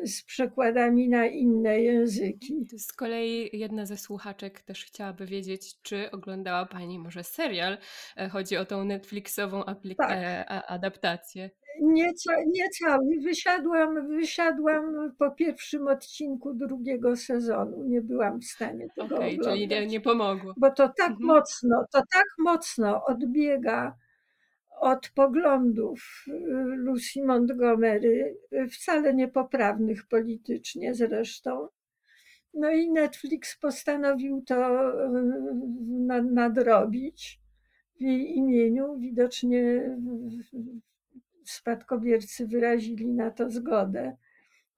[0.03, 2.65] z przekładami na inne języki.
[2.77, 7.77] Z kolei jedna ze słuchaczek też chciałaby wiedzieć, czy oglądała Pani może serial.
[8.17, 9.63] E, chodzi o tą Netflixową
[9.97, 10.11] tak.
[10.11, 11.49] E, adaptację.
[11.81, 12.11] Nie,
[12.47, 13.05] nie cały.
[13.23, 17.83] Wysiadłam, wysiadłam po pierwszym odcinku drugiego sezonu.
[17.83, 19.53] Nie byłam w stanie tego okay, oglądać.
[19.53, 20.53] Czyli nie, nie pomogło.
[20.57, 21.27] Bo to tak mhm.
[21.27, 23.95] mocno, to tak mocno odbiega
[24.85, 26.31] od poglądów y,
[26.75, 31.67] Lucy Montgomery, y, wcale niepoprawnych politycznie zresztą.
[32.53, 37.41] No i Netflix postanowił to y, nadrobić
[37.97, 38.99] w jej imieniu.
[38.99, 39.95] Widocznie
[41.45, 44.17] spadkobiercy wyrazili na to zgodę.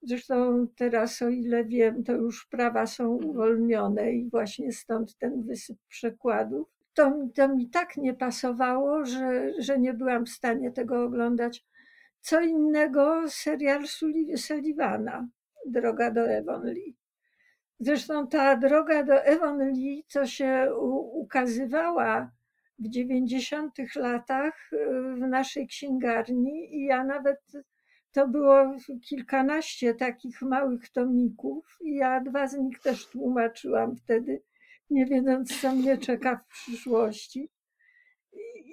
[0.02, 5.78] Zresztą teraz, o ile wiem, to już prawa są uwolnione i właśnie stąd ten wysyp
[5.88, 11.64] przekładów to, to mi tak nie pasowało, że, że nie byłam w stanie tego oglądać.
[12.20, 13.84] Co innego serial
[14.36, 15.28] Sullivana,
[15.66, 16.22] Droga do
[16.64, 16.96] Lee.
[17.80, 19.14] Zresztą ta droga do
[19.72, 20.74] Lee, co się
[21.12, 22.30] ukazywała
[22.78, 24.76] w 90 latach y,
[25.14, 27.40] w naszej księgarni i ja nawet
[28.12, 28.76] to było
[29.08, 34.42] kilkanaście takich małych tomików i ja dwa z nich też tłumaczyłam wtedy
[34.90, 37.50] nie wiedząc, co mnie czeka w przyszłości.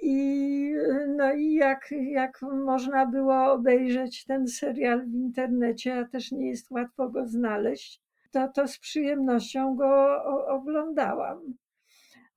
[0.02, 0.72] I,
[1.16, 6.70] no i jak, jak można było obejrzeć ten serial w internecie, a też nie jest
[6.70, 11.54] łatwo go znaleźć, to, to z przyjemnością go oglądałam.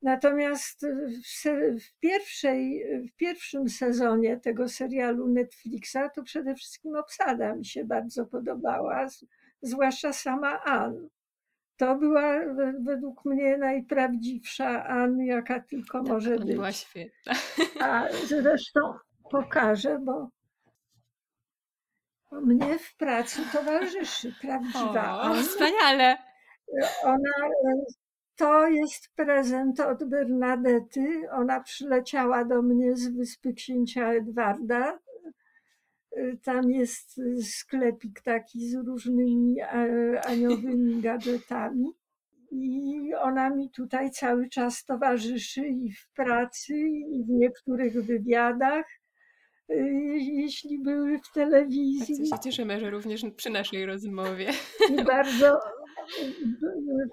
[0.02, 1.44] Natomiast w,
[1.80, 8.26] w, pierwszej, w pierwszym sezonie tego serialu Netflixa to przede wszystkim obsada mi się bardzo
[8.26, 9.08] podobała,
[9.62, 11.10] zwłaszcza sama Ann
[11.80, 12.40] to była
[12.80, 16.56] według mnie najprawdziwsza Ann, jaka tylko tak, może być.
[16.56, 17.34] Była świetna.
[17.82, 18.94] A zresztą
[19.32, 20.30] pokażę, bo
[22.32, 25.44] mnie w pracy towarzyszy prawdziwa o, Ann.
[25.44, 26.18] Wspaniale.
[27.04, 27.50] Ona,
[28.36, 31.30] to jest prezent od Bernadety.
[31.32, 35.00] Ona przyleciała do mnie z wyspy księcia Edwarda
[36.44, 41.86] tam jest sklepik taki z różnymi e, aniołymi gadżetami.
[42.52, 46.74] I ona mi tutaj cały czas towarzyszy i w pracy,
[47.12, 48.86] i w niektórych wywiadach,
[49.70, 49.76] e,
[50.18, 52.16] jeśli były w telewizji.
[52.18, 54.50] Bardzo się cieszymy, że również przy naszej rozmowie.
[55.00, 55.60] I bardzo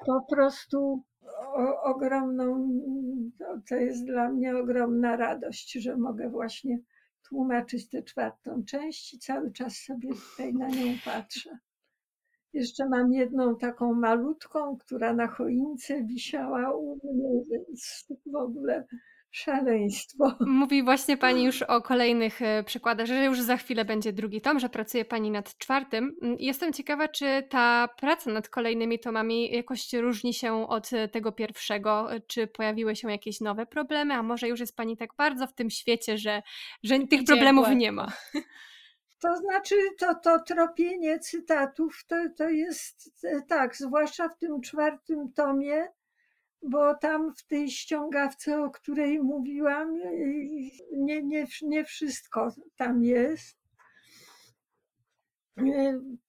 [0.06, 1.02] po prostu
[1.82, 2.70] ogromną,
[3.68, 6.78] to jest dla mnie ogromna radość, że mogę właśnie
[7.28, 11.58] tłumaczyć tę czwartą część i cały czas sobie tutaj na nią patrzę.
[12.52, 18.86] Jeszcze mam jedną taką malutką, która na choince wisiała u mnie, więc w ogóle
[19.30, 20.34] szaleństwo.
[20.40, 24.58] Mówi właśnie Pani już o kolejnych e, przykładach, że już za chwilę będzie drugi tom,
[24.58, 26.16] że pracuje Pani nad czwartym.
[26.22, 31.32] Mm, jestem ciekawa, czy ta praca nad kolejnymi tomami jakoś różni się od e, tego
[31.32, 35.54] pierwszego, czy pojawiły się jakieś nowe problemy, a może już jest Pani tak bardzo w
[35.54, 36.42] tym świecie, że,
[36.82, 38.12] że tych problemów nie ma.
[39.18, 45.32] To znaczy, to, to tropienie cytatów to, to jest e, tak, zwłaszcza w tym czwartym
[45.32, 45.88] tomie,
[46.62, 49.94] bo tam w tej ściągawce, o której mówiłam,
[50.92, 53.56] nie, nie, nie wszystko tam jest.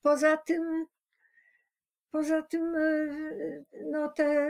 [0.01, 0.85] Poza tym,
[2.11, 2.73] poza tym,
[3.91, 4.49] no te,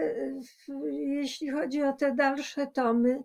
[0.89, 3.23] jeśli chodzi o te dalsze tomy,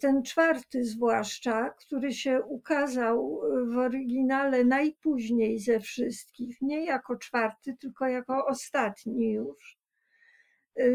[0.00, 8.06] ten czwarty zwłaszcza, który się ukazał w oryginale najpóźniej ze wszystkich, nie jako czwarty, tylko
[8.06, 9.81] jako ostatni już Y,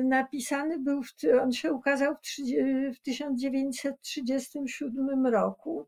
[0.03, 1.01] napisany był,
[1.41, 2.19] on się ukazał w,
[2.95, 5.87] w 1937 roku.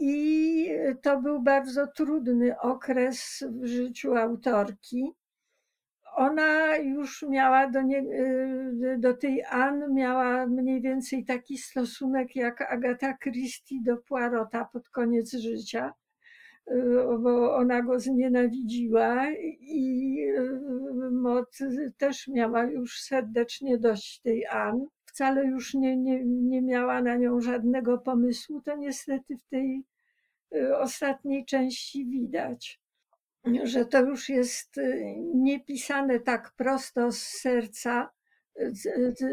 [0.00, 0.68] I
[1.02, 5.12] to był bardzo trudny okres w życiu autorki.
[6.14, 12.72] Ona już miała do, nie, y, do tej Ann miała mniej więcej taki stosunek jak
[12.72, 15.92] Agata Christie do Poirota pod koniec życia
[17.18, 20.16] bo ona go znienawidziła i
[21.10, 21.58] Mot
[21.98, 24.86] też miała już serdecznie dość tej Ann.
[25.06, 29.84] wcale już nie, nie, nie miała na nią żadnego pomysłu, to niestety w tej
[30.54, 32.80] y, ostatniej części widać,
[33.62, 38.10] że to już jest y, niepisane tak prosto z serca,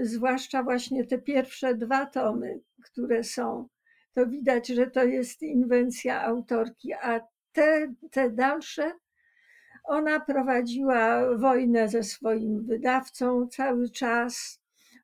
[0.02, 3.68] zwłaszcza właśnie te pierwsze dwa tomy, które są.
[4.14, 7.20] To widać, że to jest inwencja autorki, a
[7.52, 8.92] te, te dalsze
[9.90, 14.62] ona prowadziła wojnę ze swoim wydawcą cały czas.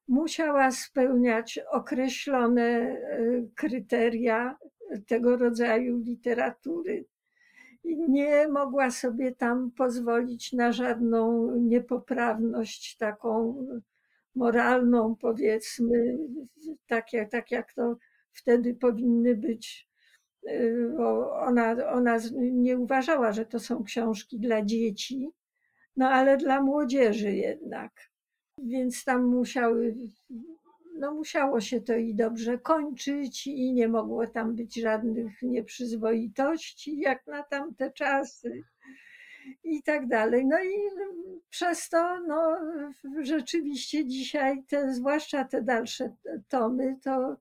[0.08, 2.97] Musiała spełniać określone e,
[3.56, 4.58] kryteria
[5.08, 7.06] tego rodzaju literatury.
[8.10, 13.56] Nie mogła sobie tam pozwolić na żadną niepoprawność taką
[14.36, 16.18] moralną, powiedzmy,
[16.88, 17.97] tak jak, tak jak to
[18.36, 19.90] wtedy powinny być
[20.50, 25.30] Y, bo ona, ona nie uważała, że to są książki dla dzieci,
[25.98, 27.92] no ale dla młodzieży jednak.
[28.58, 29.96] Więc tam musiały,
[31.00, 37.28] no musiało się to i dobrze kończyć i nie mogło tam być żadnych nieprzyzwoitości, jak
[37.28, 38.64] na tamte czasy
[39.64, 40.46] i tak dalej.
[40.46, 40.74] No i
[41.50, 42.58] przez to, no
[43.22, 46.16] rzeczywiście dzisiaj te, zwłaszcza te dalsze
[46.50, 47.38] tomy, to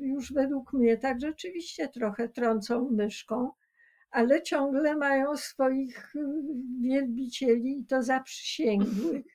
[0.00, 3.50] już według mnie tak rzeczywiście trochę trącą myszką,
[4.10, 6.20] ale ciągle mają swoich y,
[6.80, 9.26] wielbicieli i to zaprzysięgłych,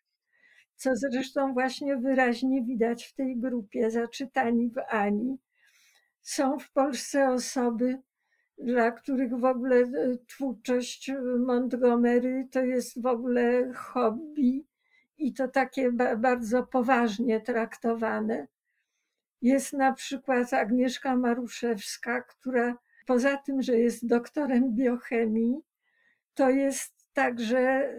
[0.76, 5.38] co zresztą właśnie wyraźnie widać w tej grupie zaczytani w Ani.
[6.22, 8.02] Są w Polsce osoby,
[8.58, 14.66] dla których w ogóle y, twórczość Montgomery to jest w ogóle hobby
[15.18, 18.48] i to takie bardzo poważnie traktowane.
[19.42, 25.56] Jest na przykład Agnieszka Maruszewska, która poza tym, że jest doktorem biochemii,
[26.34, 27.94] to jest także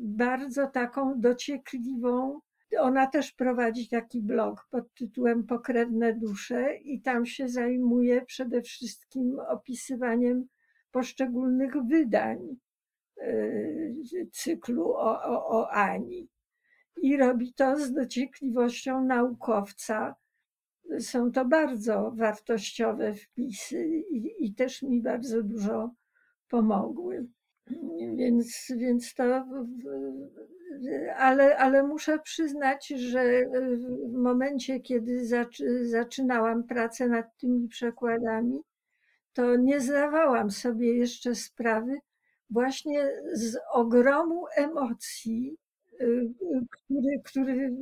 [0.00, 2.40] bardzo taką dociekliwą.
[2.78, 9.38] Ona też prowadzi taki blog pod tytułem Pokrewne dusze i tam się zajmuje przede wszystkim
[9.48, 10.46] opisywaniem
[10.90, 12.56] poszczególnych wydań
[13.22, 16.28] y, cyklu o, o, o Ani
[17.02, 20.14] i robi to z dociekliwością naukowca.
[20.98, 25.94] Są to bardzo wartościowe wpisy i, i też mi bardzo dużo
[26.48, 27.26] pomogły.
[28.16, 29.44] Więc, więc to,
[31.16, 33.44] ale, ale muszę przyznać, że
[34.08, 35.26] w momencie, kiedy
[35.82, 38.60] zaczynałam pracę nad tymi przekładami,
[39.32, 41.98] to nie zdawałam sobie jeszcze sprawy
[42.50, 45.56] właśnie z ogromu emocji,
[46.70, 47.76] który, który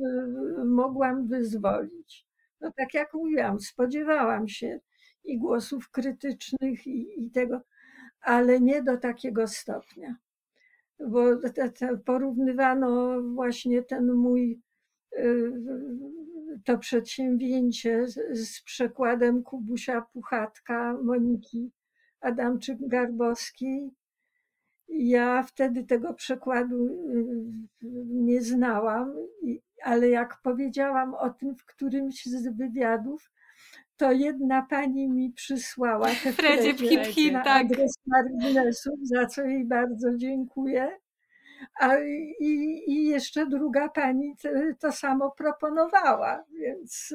[0.59, 2.25] e, mogłam wyzwolić.
[2.61, 4.79] No tak jak mówiłam, spodziewałam się
[5.23, 7.61] i głosów krytycznych i, i tego,
[8.21, 10.15] ale nie do takiego stopnia.
[11.07, 14.61] Bo te, te porównywano właśnie ten mój
[15.15, 15.23] e,
[16.65, 21.71] to przedsięwzięcie z, przekładem Kubusia Puchatka, Moniki
[22.21, 23.89] Adamczyk-Garbowskiej
[24.89, 29.13] ja wtedy tego przekładu y, nie znałam,
[29.83, 33.31] ale jak powiedziałam o tym w którymś z wywiadów,
[33.97, 37.65] to jedna pani mi przysłała te Fredzie hip, hip, na tak.
[37.65, 40.97] adres marginesów, za co jej bardzo dziękuję.
[41.79, 41.97] A,
[42.39, 47.13] i, I jeszcze druga pani to, to samo proponowała, więc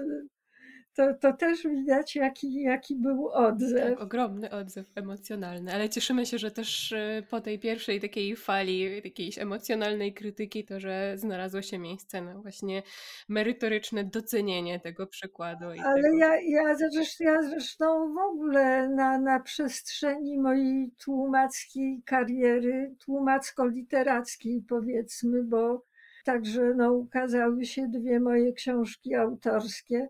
[0.94, 3.90] to, to też widać, jaki, jaki był odzew.
[3.90, 8.80] Tak, ogromny odzew emocjonalny, ale cieszymy się, że też y, po tej pierwszej takiej fali
[9.04, 12.82] jakiejś emocjonalnej krytyki, to że znalazło się miejsce na właśnie
[13.28, 15.64] merytoryczne docenienie tego przykładu.
[15.64, 16.16] ale tego...
[16.18, 25.44] ja, ja, zresztą, ja zresztą w ogóle na, na przestrzeni mojej tłumackiej kariery, tłumacko-literackiej powiedzmy,
[25.44, 25.84] bo
[26.24, 30.08] także no, ukazały się dwie moje książki autorskie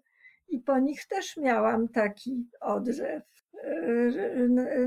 [0.49, 3.23] i po nich też miałam taki odzew.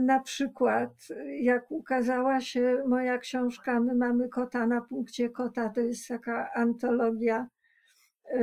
[0.01, 1.08] Na przykład,
[1.39, 7.47] jak ukazała się moja książka My mamy kota na punkcie kota, to jest taka antologia
[8.26, 8.39] e,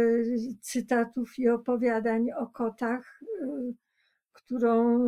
[0.61, 3.73] cytatów i opowiadań o kotach, e,
[4.33, 4.99] którą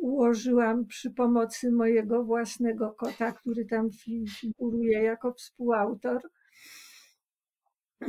[0.00, 3.90] ułożyłam przy pomocy mojego własnego kota, który tam
[4.40, 6.22] figuruje jako współautor.
[8.02, 8.08] E,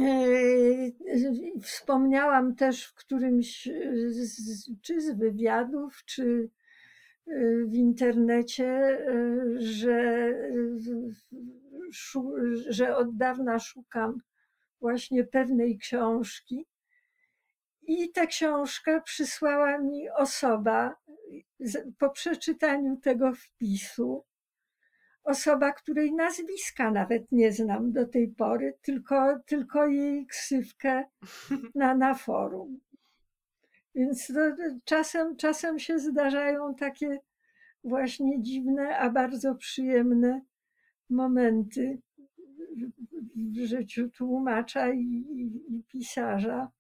[1.62, 3.70] wspomniałam też w którymś
[4.10, 6.50] z, czy z wywiadów, czy
[7.28, 7.32] e,
[7.66, 8.98] w internecie,
[9.56, 10.34] że,
[12.70, 14.22] że od dawna szukam
[14.82, 16.66] właśnie pewnej książki.
[17.82, 20.96] I tę książkę przysłała mi osoba
[21.98, 24.26] po przeczytaniu tego wpisu
[25.28, 31.04] osoba, której nazwiska nawet nie znam do tej pory, tylko, tylko jej ksywkę
[31.76, 32.80] na, na forum.
[33.96, 37.20] Więc to, czasem, czasem się zdarzają takie
[37.84, 40.42] właśnie dziwne, a bardzo przyjemne
[41.10, 42.02] momenty
[43.36, 46.72] w życiu tłumacza i, i, i pisarza.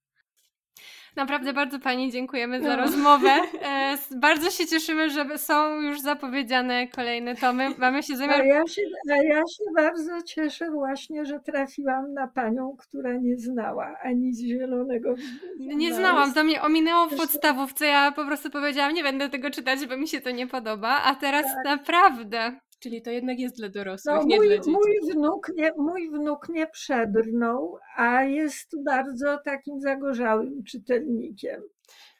[1.18, 2.78] Naprawdę bardzo Pani dziękujemy za no.
[2.78, 3.30] rozmowę.
[3.68, 7.70] E, bardzo się cieszymy, że są już zapowiedziane kolejne tomy.
[7.78, 8.41] Mamy się zamiar...
[8.41, 13.38] A ja się, a ja się bardzo cieszę właśnie, że trafiłam na Panią, która nie
[13.38, 15.15] znała ani z Zielonego
[15.59, 17.86] Nie znałam, to mnie ominęło w podstawówce.
[17.86, 21.15] Ja po prostu powiedziałam, nie będę tego czytać, bo mi się to nie podoba, a
[21.15, 21.65] teraz tak.
[21.65, 22.59] naprawdę...
[22.80, 24.69] Czyli to jednak jest dla dorosłych, no, nie mój, dla dzieci.
[24.69, 31.61] Mój wnuk nie, mój wnuk nie przebrnął, a jest bardzo takim zagorzałym czytelnikiem.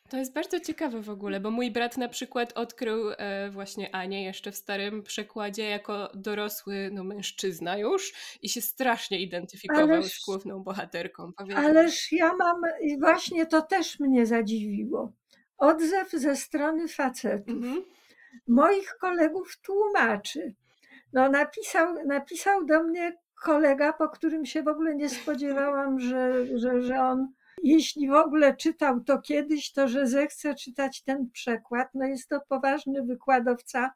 [0.10, 4.24] To jest bardzo ciekawe w ogóle, bo mój brat na przykład odkrył e, właśnie Anię
[4.24, 10.26] jeszcze w starym przekładzie jako dorosły no, mężczyzna już i się strasznie identyfikował ależ, z
[10.26, 11.32] główną bohaterką.
[11.56, 12.62] Ależ ja mam,
[13.00, 15.14] właśnie to też mnie zadziwiło,
[15.58, 17.56] odzew ze strony facetów.
[17.56, 17.84] Mhm
[18.48, 20.56] moich kolegów tłumaczy.
[21.14, 26.82] No, napisał, napisał do mnie kolega, po którym się w ogóle nie spodziewałam, że, że,
[26.82, 27.28] że on,
[27.64, 31.88] jeśli w ogóle czytał to kiedyś, to że zechce czytać ten przekład.
[31.94, 33.92] No jest to poważny wykładowca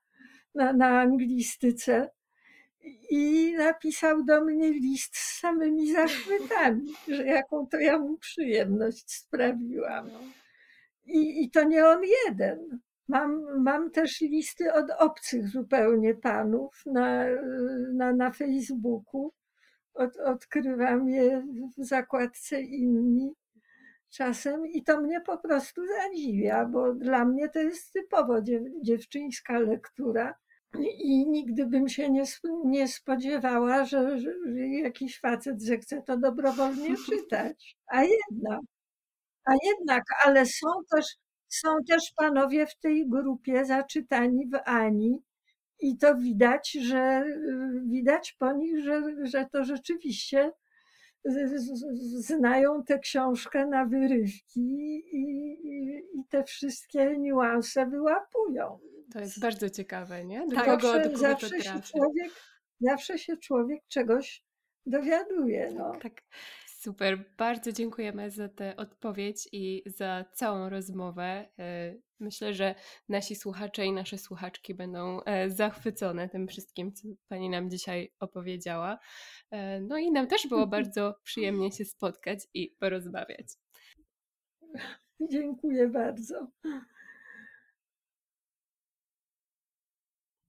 [0.55, 2.09] na, na anglistyce.
[3.09, 10.09] I napisał do mnie list z samymi zachwytami, że jaką to ja mu przyjemność sprawiłam.
[11.05, 12.79] I, i to nie on jeden.
[13.07, 17.25] Mam, mam też listy od obcych zupełnie panów na,
[17.93, 19.33] na, na Facebooku.
[19.93, 21.47] Od, odkrywam je
[21.77, 23.33] w zakładce inni
[24.11, 29.59] czasem i to mnie po prostu zadziwia, bo dla mnie to jest typowo dziew, dziewczyńska
[29.59, 30.35] lektura.
[30.79, 32.23] I nigdy bym się nie,
[32.65, 34.31] nie spodziewała, że, że,
[34.83, 37.77] jakiś facet zechce to dobrowolnie czytać.
[37.87, 38.61] A jednak,
[39.45, 41.05] a jednak, ale są też
[41.51, 45.21] są też panowie w tej grupie zaczytani w Ani
[45.79, 47.23] i to widać, że
[47.85, 50.51] widać po nich, że, że to rzeczywiście
[52.19, 58.79] znają tę książkę na wyrywki i, i, i te wszystkie niuanse wyłapują.
[59.13, 60.47] To jest bardzo ciekawe, nie?
[60.47, 62.31] Do tak, kogo, zawsze, do kogo zawsze się człowiek,
[62.79, 64.43] zawsze się człowiek czegoś
[64.85, 65.71] dowiaduje.
[65.75, 65.91] No.
[66.01, 66.21] Tak.
[66.83, 71.49] Super, bardzo dziękujemy za tę odpowiedź i za całą rozmowę.
[71.59, 72.75] E, myślę, że
[73.09, 78.99] nasi słuchacze i nasze słuchaczki będą e, zachwycone tym wszystkim, co Pani nam dzisiaj opowiedziała.
[79.51, 83.47] E, no i nam też było bardzo przyjemnie się spotkać i porozmawiać.
[85.31, 86.47] Dziękuję bardzo.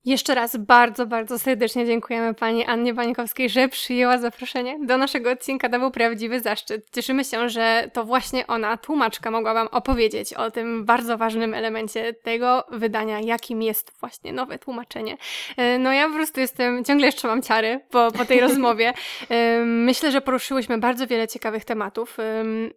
[0.04, 5.68] Jeszcze raz bardzo, bardzo serdecznie dziękujemy Pani Annie Bańkowskiej, że przyjęła zaproszenie do naszego odcinka.
[5.68, 6.90] To był prawdziwy zaszczyt.
[6.90, 12.12] Cieszymy się, że to właśnie ona, tłumaczka, mogła Wam opowiedzieć o tym bardzo ważnym elemencie
[12.12, 15.16] tego wydania, jakim jest właśnie nowe tłumaczenie.
[15.56, 18.92] E, no ja po prostu jestem, ciągle jeszcze mam ciary po, po tej rozmowie.
[19.28, 22.16] E, myślę, że poruszyłyśmy bardzo wiele ciekawych tematów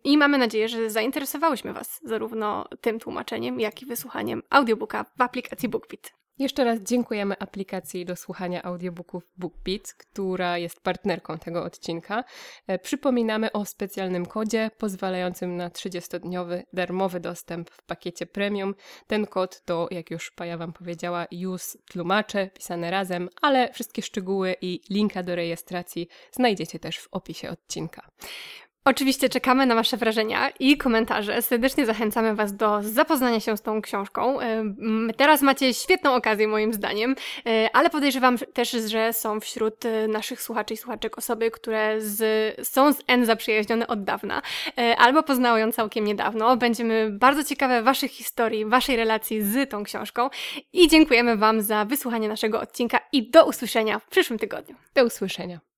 [0.03, 5.69] i mamy nadzieję, że zainteresowałyśmy Was zarówno tym tłumaczeniem, jak i wysłuchaniem audiobooka w aplikacji
[5.69, 6.24] BookBeat.
[6.39, 12.23] Jeszcze raz dziękujemy aplikacji do słuchania audiobooków BookBeat, która jest partnerką tego odcinka.
[12.67, 18.75] E, przypominamy o specjalnym kodzie pozwalającym na 30-dniowy darmowy dostęp w pakiecie premium.
[19.07, 24.55] Ten kod to, jak już Paja Wam powiedziała, use tłumacze pisane razem, ale wszystkie szczegóły
[24.61, 28.11] i linka do rejestracji znajdziecie też w opisie odcinka.
[28.87, 31.41] Oczywiście czekamy na Wasze wrażenia i komentarze.
[31.41, 34.37] Serdecznie zachęcamy Was do zapoznania się z tą książką.
[35.17, 37.15] Teraz macie świetną okazję, moim zdaniem,
[37.45, 42.21] e, ale podejrzewam też, że są wśród e, naszych słuchaczy i słuchaczek osoby, które z,
[42.67, 44.41] są z N zaprzyjaźnione od dawna
[44.77, 46.57] e, albo poznały ją całkiem niedawno.
[46.57, 50.29] Będziemy bardzo ciekawe Waszych historii, Waszej relacji z tą książką
[50.73, 54.75] i dziękujemy Wam za wysłuchanie naszego odcinka i do usłyszenia w przyszłym tygodniu.
[54.95, 55.74] Do usłyszenia.